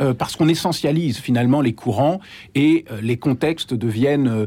Euh, 0.00 0.14
parce 0.14 0.36
qu'on 0.36 0.48
essentialise 0.48 1.18
finalement 1.18 1.60
les 1.60 1.72
courants 1.72 2.20
et 2.54 2.84
euh, 2.90 3.00
les 3.02 3.16
contextes 3.16 3.74
deviennent 3.74 4.28
euh, 4.28 4.46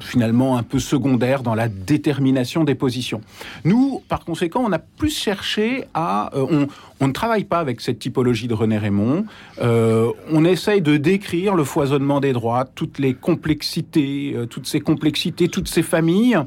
finalement 0.00 0.56
un 0.56 0.62
peu 0.62 0.78
secondaires 0.78 1.42
dans 1.42 1.54
la 1.54 1.68
détermination 1.68 2.64
des 2.64 2.74
positions. 2.74 3.20
Nous, 3.64 4.02
par 4.08 4.24
conséquent, 4.24 4.64
on 4.66 4.72
a 4.72 4.78
plus 4.78 5.16
cherché 5.16 5.84
à... 5.94 6.30
On, 6.34 7.06
ne 7.06 7.12
travaille 7.12 7.44
pas 7.44 7.60
avec 7.60 7.80
cette 7.80 7.98
typologie 7.98 8.48
de 8.48 8.54
René 8.54 8.76
Raymond. 8.76 9.24
on 9.60 10.44
essaye 10.44 10.82
de 10.82 10.98
décrire 10.98 11.54
le 11.54 11.64
foisonnement 11.64 12.20
des 12.20 12.32
droits, 12.32 12.66
toutes 12.66 12.98
les 12.98 13.14
complexités, 13.14 14.36
toutes 14.50 14.66
ces 14.66 14.80
complexités, 14.80 15.48
toutes 15.48 15.68
ces 15.68 15.82
familles 15.82 16.38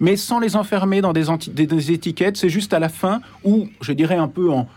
mais 0.00 0.16
sans 0.16 0.38
les 0.38 0.54
enfermer 0.56 1.00
dans 1.00 1.12
des, 1.12 1.92
étiquettes. 1.92 2.36
C'est 2.36 2.48
juste 2.48 2.72
à 2.72 2.78
la 2.78 2.88
fin 2.88 3.20
où, 3.44 3.68
je 3.80 3.92
dirais 3.92 4.16
un 4.16 4.28
peu 4.28 4.50
en, 4.50 4.68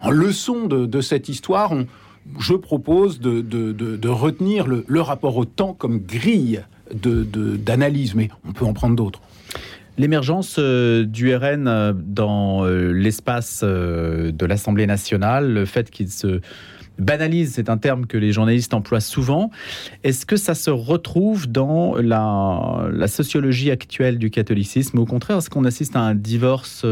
en 0.00 0.10
leçon 0.10 0.66
de, 0.66 0.86
de 0.86 1.00
cette 1.00 1.28
histoire, 1.28 1.72
on, 1.72 1.86
je 2.38 2.54
propose 2.54 3.20
de, 3.20 4.08
retenir 4.08 4.66
le, 4.66 5.00
rapport 5.00 5.36
au 5.36 5.44
temps 5.44 5.74
comme 5.74 5.98
grille 5.98 6.62
d'analyse, 6.92 8.14
mais 8.14 8.30
on 8.48 8.52
peut 8.52 8.64
en 8.64 8.72
prendre 8.72 8.96
d'autres. 8.96 9.20
L'émergence 9.98 10.56
euh, 10.58 11.04
du 11.04 11.34
RN 11.34 11.68
euh, 11.68 11.92
dans 11.94 12.64
euh, 12.64 12.90
l'espace 12.90 13.62
de 13.62 14.46
l'Assemblée 14.46 14.86
nationale, 14.86 15.52
le 15.52 15.66
fait 15.66 15.90
qu'il 15.90 16.10
se 16.10 16.40
banalise, 16.98 17.52
c'est 17.54 17.68
un 17.68 17.76
terme 17.76 18.06
que 18.06 18.16
les 18.16 18.32
journalistes 18.32 18.72
emploient 18.72 19.00
souvent. 19.00 19.50
Est-ce 20.02 20.24
que 20.24 20.36
ça 20.36 20.54
se 20.54 20.70
retrouve 20.70 21.48
dans 21.48 21.96
la, 21.96 22.88
la 22.92 23.08
sociologie 23.08 23.70
actuelle 23.70 24.18
du 24.18 24.30
catholicisme? 24.30 24.98
Au 24.98 25.06
contraire, 25.06 25.38
est-ce 25.38 25.50
qu'on 25.50 25.64
assiste 25.64 25.96
à 25.96 26.00
un 26.00 26.14
divorce 26.14 26.86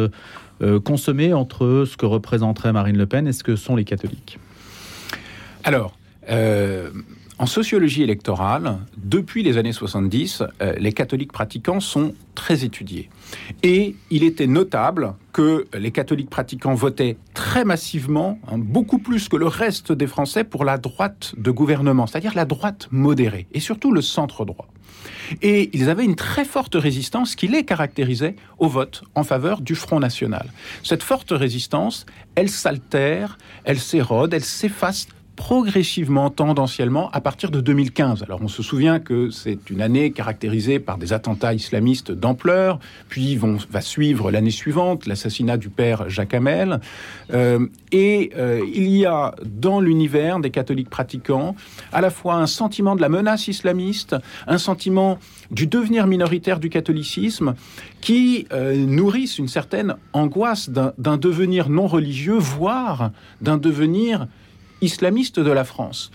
consommé 0.85 1.33
entre 1.33 1.85
ce 1.87 1.97
que 1.97 2.07
représenterait 2.07 2.73
Marine 2.73 2.99
Le 2.99 3.07
Pen 3.07 3.29
et 3.29 3.33
ce 3.33 3.45
que 3.45 3.55
sont 3.55 3.77
les 3.77 3.85
catholiques? 3.85 4.39
Alors, 5.69 5.99
euh, 6.31 6.89
en 7.39 7.45
sociologie 7.45 8.03
électorale, 8.03 8.79
depuis 8.97 9.43
les 9.43 9.59
années 9.59 9.75
70, 9.75 10.43
euh, 10.63 10.73
les 10.79 10.95
catholiques 10.95 11.31
pratiquants 11.31 11.81
sont 11.81 12.15
très 12.35 12.65
étudiés. 12.65 13.11
Et 13.63 13.95
il 14.09 14.25
était 14.25 14.47
notable 14.47 15.13
que 15.35 15.67
les 15.77 15.91
catholiques 15.91 16.31
pratiquants 16.31 16.73
votaient 16.73 17.19
très 17.35 17.67
massivement, 17.67 18.39
hein, 18.51 18.57
beaucoup 18.57 18.99
plus 18.99 19.29
que 19.29 19.37
le 19.37 19.47
reste 19.47 19.93
des 19.93 20.07
Français, 20.07 20.43
pour 20.43 20.65
la 20.65 20.79
droite 20.79 21.35
de 21.37 21.51
gouvernement, 21.51 22.07
c'est-à-dire 22.07 22.33
la 22.35 22.47
droite 22.47 22.89
modérée, 22.91 23.47
et 23.53 23.61
surtout 23.61 23.93
le 23.93 24.01
centre 24.01 24.47
droit. 24.47 24.69
Et 25.43 25.69
ils 25.77 25.91
avaient 25.91 26.07
une 26.07 26.17
très 26.17 26.47
forte 26.47 26.77
résistance 26.77 27.37
qui 27.37 27.47
les 27.47 27.65
caractérisait 27.65 28.37
au 28.59 28.69
vote 28.69 29.03
en 29.15 29.23
faveur 29.23 29.61
du 29.61 29.75
Front 29.75 30.01
National. 30.01 30.49
Cette 30.83 31.03
forte 31.03 31.33
résistance, 31.33 32.07
elle 32.37 32.49
s'altère, 32.49 33.37
elle 33.65 33.79
s'érode, 33.79 34.33
elle 34.33 34.45
s'efface 34.45 35.09
progressivement, 35.39 36.31
tendanciellement, 36.31 37.11
à 37.13 37.21
partir 37.21 37.53
de 37.53 37.61
2015. 37.61 38.25
Alors 38.25 38.41
on 38.43 38.49
se 38.49 38.61
souvient 38.61 38.99
que 38.99 39.31
c'est 39.31 39.71
une 39.71 39.81
année 39.81 40.11
caractérisée 40.11 40.81
par 40.81 40.99
des 40.99 41.13
attentats 41.13 41.55
islamistes 41.55 42.11
d'ampleur, 42.11 42.81
puis 43.09 43.39
va 43.71 43.81
suivre 43.81 44.33
l'année 44.33 44.51
suivante 44.51 45.07
l'assassinat 45.07 45.57
du 45.57 45.69
père 45.69 46.11
Jacques 46.11 46.35
Hamel. 46.35 46.81
Euh, 47.33 47.69
et 47.93 48.33
euh, 48.37 48.67
il 48.75 48.89
y 48.89 49.07
a 49.07 49.37
dans 49.45 49.81
l'univers 49.81 50.41
des 50.41 50.51
catholiques 50.51 50.91
pratiquants 50.91 51.55
à 51.93 52.01
la 52.01 52.11
fois 52.11 52.35
un 52.35 52.49
sentiment 52.49 52.97
de 52.97 53.01
la 53.01 53.09
menace 53.09 53.47
islamiste, 53.47 54.17
un 54.49 54.59
sentiment 54.59 55.21
du 55.53 55.69
devenir 55.69 56.09
minoritaire 56.09 56.59
du 56.59 56.69
catholicisme, 56.69 57.55
qui 58.01 58.49
euh, 58.53 58.75
nourrissent 58.75 59.39
une 59.39 59.47
certaine 59.47 59.95
angoisse 60.13 60.69
d'un 60.69 61.17
devenir 61.17 61.69
non 61.69 61.87
religieux, 61.87 62.39
voire 62.39 63.13
d'un 63.41 63.57
devenir 63.57 64.27
islamiste 64.81 65.41
de 65.41 65.51
la 65.51 65.65
France. 65.65 66.11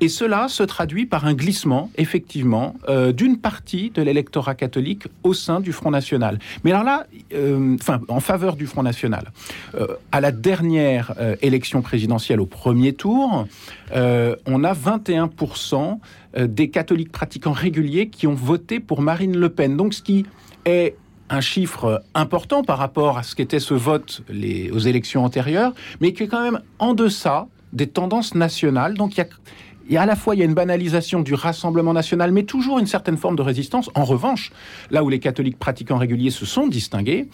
Et 0.00 0.08
cela 0.08 0.48
se 0.48 0.62
traduit 0.62 1.06
par 1.06 1.26
un 1.26 1.34
glissement, 1.34 1.90
effectivement, 1.96 2.74
euh, 2.88 3.12
d'une 3.12 3.38
partie 3.38 3.90
de 3.90 4.02
l'électorat 4.02 4.54
catholique 4.54 5.04
au 5.22 5.34
sein 5.34 5.60
du 5.60 5.72
Front 5.72 5.90
National. 5.90 6.38
Mais 6.64 6.72
alors 6.72 6.84
là, 6.84 7.06
euh, 7.32 7.76
enfin, 7.80 8.00
en 8.08 8.20
faveur 8.20 8.56
du 8.56 8.66
Front 8.66 8.82
National. 8.82 9.32
Euh, 9.74 9.86
à 10.12 10.20
la 10.20 10.32
dernière 10.32 11.14
élection 11.42 11.82
présidentielle 11.82 12.40
au 12.40 12.46
premier 12.46 12.92
tour, 12.92 13.46
on 13.92 14.64
a 14.64 14.74
21% 14.74 15.98
des 16.38 16.70
catholiques 16.70 17.12
pratiquants 17.12 17.52
réguliers 17.52 18.08
qui 18.08 18.26
ont 18.26 18.34
voté 18.34 18.80
pour 18.80 19.02
Marine 19.02 19.36
Le 19.36 19.48
Pen. 19.48 19.76
Donc 19.76 19.94
ce 19.94 20.02
qui 20.02 20.26
est 20.64 20.96
un 21.30 21.40
chiffre 21.40 22.02
important 22.14 22.62
par 22.62 22.78
rapport 22.78 23.18
à 23.18 23.22
ce 23.22 23.34
qu'était 23.34 23.60
ce 23.60 23.74
vote 23.74 24.22
aux 24.30 24.78
élections 24.78 25.24
antérieures, 25.24 25.72
mais 26.00 26.12
qui 26.12 26.24
est 26.24 26.28
quand 26.28 26.42
même 26.42 26.60
en 26.78 26.94
deçà 26.94 27.48
des 27.74 27.86
tendances 27.86 28.34
nationales. 28.34 28.94
Donc 28.94 29.16
il 29.16 29.26
y 29.90 29.96
a, 29.96 30.02
à 30.02 30.06
la 30.06 30.16
fois 30.16 30.34
il 30.34 30.38
y 30.38 30.42
a 30.42 30.44
une 30.44 30.54
banalisation 30.54 31.20
du 31.20 31.34
Rassemblement 31.34 31.92
national, 31.92 32.32
mais 32.32 32.44
toujours 32.44 32.78
une 32.78 32.86
certaine 32.86 33.16
forme 33.16 33.36
de 33.36 33.42
résistance. 33.42 33.90
En 33.94 34.04
revanche, 34.04 34.52
là 34.90 35.04
où 35.04 35.08
les 35.08 35.18
catholiques 35.18 35.58
pratiquants 35.58 35.98
réguliers 35.98 36.30
se 36.30 36.46
sont 36.46 36.66
distingués 36.66 37.28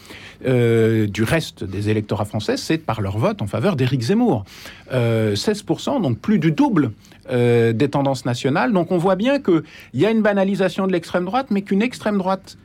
euh, 0.47 1.07
du 1.07 1.23
reste 1.23 1.63
des 1.63 1.91
électorats 1.91 2.25
français, 2.25 2.57
c'est 2.57 2.79
par 2.79 3.01
leur 3.01 3.19
vote 3.19 3.43
en 3.43 3.47
faveur 3.47 3.77
d'Éric 3.77 4.01
Zemmour. 4.03 4.45
16%, 4.91 4.93
euh, 4.93 6.01
donc 6.01 6.19
plus 6.19 6.39
du 6.39 6.51
double 6.51 6.93
euh, 7.31 7.73
des 7.73 7.89
tendances 7.89 8.25
nationales. 8.25 8.73
Donc 8.73 8.91
on 8.91 8.99
voit 8.99 9.15
bien 9.15 9.39
qu'il 9.39 9.63
y 9.95 10.07
a 10.07 10.11
une 10.11 10.23
banalisation 10.23 10.87
de 10.87 10.93
l'extrême 10.93 11.25
droite, 11.25 11.49
mais 11.51 11.63
qu'une 11.63 11.83
extrême 11.83 12.19
droite 12.19 12.57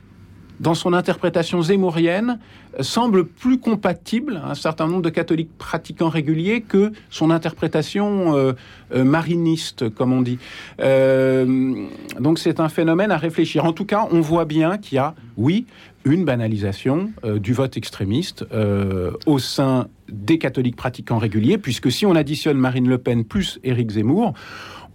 dans 0.60 0.74
son 0.74 0.92
interprétation 0.92 1.62
zémourienne, 1.62 2.38
semble 2.80 3.24
plus 3.24 3.58
compatible, 3.58 4.40
un 4.44 4.54
certain 4.54 4.86
nombre 4.86 5.02
de 5.02 5.10
catholiques 5.10 5.56
pratiquants 5.58 6.08
réguliers, 6.08 6.60
que 6.60 6.92
son 7.10 7.30
interprétation 7.30 8.36
euh, 8.36 8.52
euh, 8.94 9.04
mariniste, 9.04 9.88
comme 9.90 10.12
on 10.12 10.22
dit. 10.22 10.38
Euh, 10.80 11.86
donc 12.20 12.38
c'est 12.38 12.60
un 12.60 12.68
phénomène 12.68 13.10
à 13.10 13.16
réfléchir. 13.16 13.64
En 13.64 13.72
tout 13.72 13.84
cas, 13.84 14.06
on 14.10 14.20
voit 14.20 14.44
bien 14.44 14.78
qu'il 14.78 14.96
y 14.96 14.98
a, 14.98 15.14
oui, 15.36 15.66
une 16.04 16.24
banalisation 16.24 17.10
du 17.24 17.52
vote 17.52 17.76
extrémiste 17.76 18.44
au 19.26 19.38
sein 19.40 19.88
des 20.08 20.38
catholiques 20.38 20.76
pratiquants 20.76 21.18
réguliers, 21.18 21.58
puisque 21.58 21.90
si 21.90 22.06
on 22.06 22.14
additionne 22.14 22.58
Marine 22.58 22.88
Le 22.88 22.98
Pen 22.98 23.24
plus 23.24 23.58
Éric 23.64 23.90
Zemmour, 23.90 24.32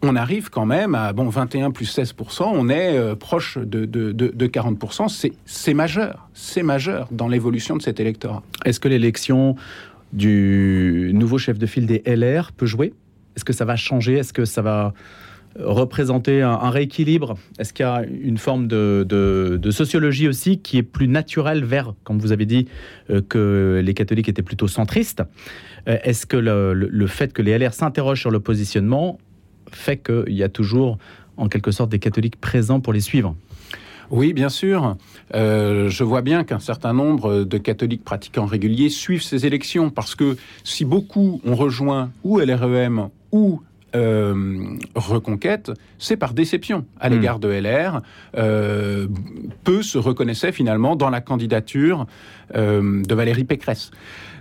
on 0.01 0.15
arrive 0.15 0.49
quand 0.49 0.65
même 0.65 0.95
à 0.95 1.13
bon 1.13 1.29
21 1.29 1.71
plus 1.71 1.97
16% 1.97 2.43
on 2.53 2.69
est 2.69 2.97
euh, 2.97 3.15
proche 3.15 3.57
de, 3.57 3.85
de, 3.85 4.47
40% 4.47 5.29
C'est 5.45 5.73
majeur, 5.73 6.29
c'est 6.33 6.63
majeur 6.63 7.07
dans 7.11 7.27
l'évolution 7.27 7.77
de 7.77 7.81
cet 7.81 7.99
électorat. 7.99 8.43
Est-ce 8.65 8.79
que 8.79 8.87
l'élection 8.87 9.55
du 10.13 11.11
nouveau 11.13 11.37
chef 11.37 11.57
de 11.57 11.65
file 11.65 11.85
des 11.85 12.03
LR 12.05 12.51
peut 12.51 12.65
jouer? 12.65 12.93
Est-ce 13.35 13.45
que 13.45 13.53
ça 13.53 13.65
va 13.65 13.75
changer? 13.75 14.15
Est-ce 14.17 14.33
que 14.33 14.45
ça 14.45 14.61
va 14.61 14.93
représenter 15.57 16.41
un, 16.41 16.69
rééquilibre? 16.69 17.37
Est-ce 17.59 17.73
qu'il 17.73 17.85
y 17.85 17.89
a 17.89 18.03
une 18.03 18.37
forme 18.37 18.67
de, 18.67 19.59
sociologie 19.71 20.27
aussi 20.27 20.59
qui 20.59 20.77
est 20.77 20.83
plus 20.83 21.07
naturelle 21.07 21.63
vers, 21.63 21.93
comme 22.03 22.19
vous 22.19 22.31
avez 22.31 22.45
dit, 22.45 22.67
euh, 23.09 23.21
que 23.21 23.81
les 23.83 23.93
catholiques 23.93 24.29
étaient 24.29 24.41
plutôt 24.41 24.67
centristes? 24.67 25.23
Euh, 25.87 25.97
Est-ce 26.03 26.25
que 26.25 26.37
le, 26.37 27.07
fait 27.07 27.33
que 27.33 27.41
les 27.41 27.57
LR 27.57 27.73
s'interrogent 27.73 28.19
sur 28.19 28.31
le 28.31 28.39
positionnement 28.39 29.19
fait 29.71 29.97
qu'il 29.97 30.33
y 30.33 30.43
a 30.43 30.49
toujours, 30.49 30.97
en 31.37 31.47
quelque 31.47 31.71
sorte, 31.71 31.89
des 31.89 31.99
catholiques 31.99 32.39
présents 32.39 32.79
pour 32.79 32.93
les 32.93 33.01
suivre. 33.01 33.35
Oui, 34.11 34.33
bien 34.33 34.49
sûr. 34.49 34.97
Euh, 35.33 35.89
je 35.89 36.03
vois 36.03 36.21
bien 36.21 36.43
qu'un 36.43 36.59
certain 36.59 36.93
nombre 36.93 37.43
de 37.43 37.57
catholiques 37.57 38.03
pratiquants 38.03 38.45
réguliers 38.45 38.89
suivent 38.89 39.23
ces 39.23 39.45
élections 39.45 39.89
parce 39.89 40.15
que 40.15 40.35
si 40.65 40.83
beaucoup 40.83 41.39
ont 41.45 41.55
rejoint 41.55 42.11
ou 42.25 42.39
LREM 42.39 43.07
ou 43.31 43.61
euh, 43.95 44.77
Reconquête, 44.95 45.71
c'est 45.97 46.17
par 46.17 46.33
déception 46.33 46.85
à 46.99 47.09
hmm. 47.09 47.13
l'égard 47.13 47.39
de 47.39 47.49
LR. 47.49 48.01
Euh, 48.37 49.07
peu 49.63 49.81
se 49.81 49.97
reconnaissaient 49.97 50.51
finalement 50.51 50.97
dans 50.97 51.09
la 51.09 51.21
candidature 51.21 52.05
de 52.53 53.15
Valérie 53.15 53.45
Pécresse. 53.45 53.91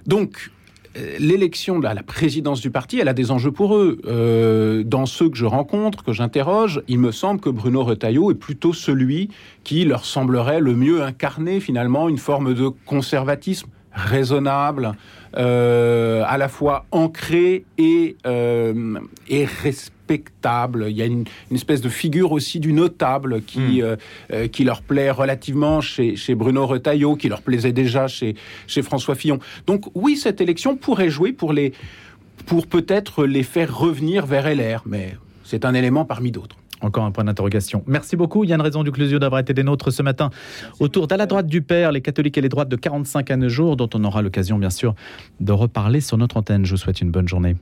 Donc, 0.05 0.51
l'élection 1.19 1.81
à 1.83 1.95
la 1.95 2.03
présidence 2.03 2.61
du 2.61 2.71
parti, 2.71 2.99
elle 2.99 3.09
a 3.09 3.13
des 3.13 3.31
enjeux 3.31 3.53
pour 3.53 3.77
eux. 3.77 4.01
Euh, 4.07 4.83
dans 4.85 5.07
ceux 5.07 5.29
que 5.29 5.37
je 5.37 5.47
rencontre, 5.47 6.05
que 6.05 6.13
j'interroge, 6.13 6.83
il 6.89 6.99
me 6.99 7.13
semble 7.13 7.41
que 7.41 7.51
Bruno 7.51 7.85
Retailleau 7.85 8.31
est 8.31 8.37
plutôt 8.37 8.73
celui 8.73 9.31
qui 9.65 9.85
leur 9.85 10.05
semblerait 10.05 10.61
le 10.61 10.75
mieux 10.75 11.03
incarner 11.03 11.61
finalement 11.61 12.09
une 12.09 12.19
forme 12.19 12.55
de 12.55 12.69
conservatisme 12.87 13.69
raisonnable, 13.93 14.93
euh, 15.37 16.23
à 16.27 16.39
la 16.39 16.49
fois 16.49 16.87
ancré 16.93 17.65
et, 17.77 18.17
et 19.29 19.45
respecté 19.45 20.00
il 20.89 20.97
y 20.97 21.03
a 21.03 21.07
une, 21.07 21.25
espèce 21.53 21.81
de 21.81 21.89
figure 21.89 22.33
aussi 22.33 22.61
du 22.61 22.73
notable 22.73 23.43
qui, 23.43 23.81
hmm. 23.81 23.85
euh, 23.85 23.97
euh, 24.33 24.49
qui 24.49 24.65
leur 24.65 24.83
plaît 24.83 25.11
relativement 25.11 25.81
chez, 25.81 26.17
chez, 26.17 26.35
Bruno 26.35 26.67
Retailleau, 26.67 27.17
qui 27.17 27.29
leur 27.29 27.43
plaisait 27.43 27.73
déjà 27.73 28.09
chez, 28.09 28.35
chez 28.67 28.83
François 28.83 29.15
Fillon. 29.15 29.39
Donc 29.67 29.85
oui, 29.95 30.17
cette 30.17 30.41
élection 30.41 30.77
pourrait 30.77 31.11
jouer 31.11 31.33
pour, 31.33 31.53
les, 31.53 31.73
pour 32.47 32.67
peut-être 32.67 33.25
les 33.25 33.43
faire 33.43 33.77
revenir 33.77 34.27
vers 34.27 34.53
LR, 34.53 34.83
mais 34.87 35.17
c'est 35.45 35.65
un 35.65 35.75
élément 35.75 36.05
parmi 36.05 36.31
d'autres. 36.31 36.57
Encore 36.83 37.05
un 37.05 37.11
point 37.11 37.25
d'interrogation. 37.25 37.83
Merci 37.87 38.17
beaucoup, 38.17 38.45
Yann 38.45 38.61
Raison 38.61 38.83
du 38.83 38.91
Clusio, 38.91 39.19
d'avoir 39.19 39.41
été 39.41 39.53
des 39.53 39.63
nôtres 39.63 39.93
ce 39.93 40.03
matin 40.03 40.31
autour 40.79 41.07
d'à 41.07 41.19
la 41.19 41.27
droite 41.27 41.47
du 41.47 41.61
Père, 41.61 41.93
les 41.93 42.01
catholiques 42.01 42.39
et 42.39 42.41
les 42.41 42.49
droites 42.49 42.71
de 42.71 42.77
45 42.77 43.31
à 43.31 43.37
9 43.37 43.49
jours, 43.51 43.77
dont 43.77 43.91
on 43.95 44.03
aura 44.05 44.23
l'occasion, 44.23 44.59
bien 44.59 44.71
sûr, 44.71 44.95
de 45.41 45.53
reparler 45.53 46.01
sur 46.01 46.17
notre 46.17 46.39
antenne. 46.39 46.65
Je 46.65 46.71
vous 46.71 46.79
souhaite 46.79 47.03
une 47.03 47.11
bonne 47.11 47.29
journée. 47.29 47.57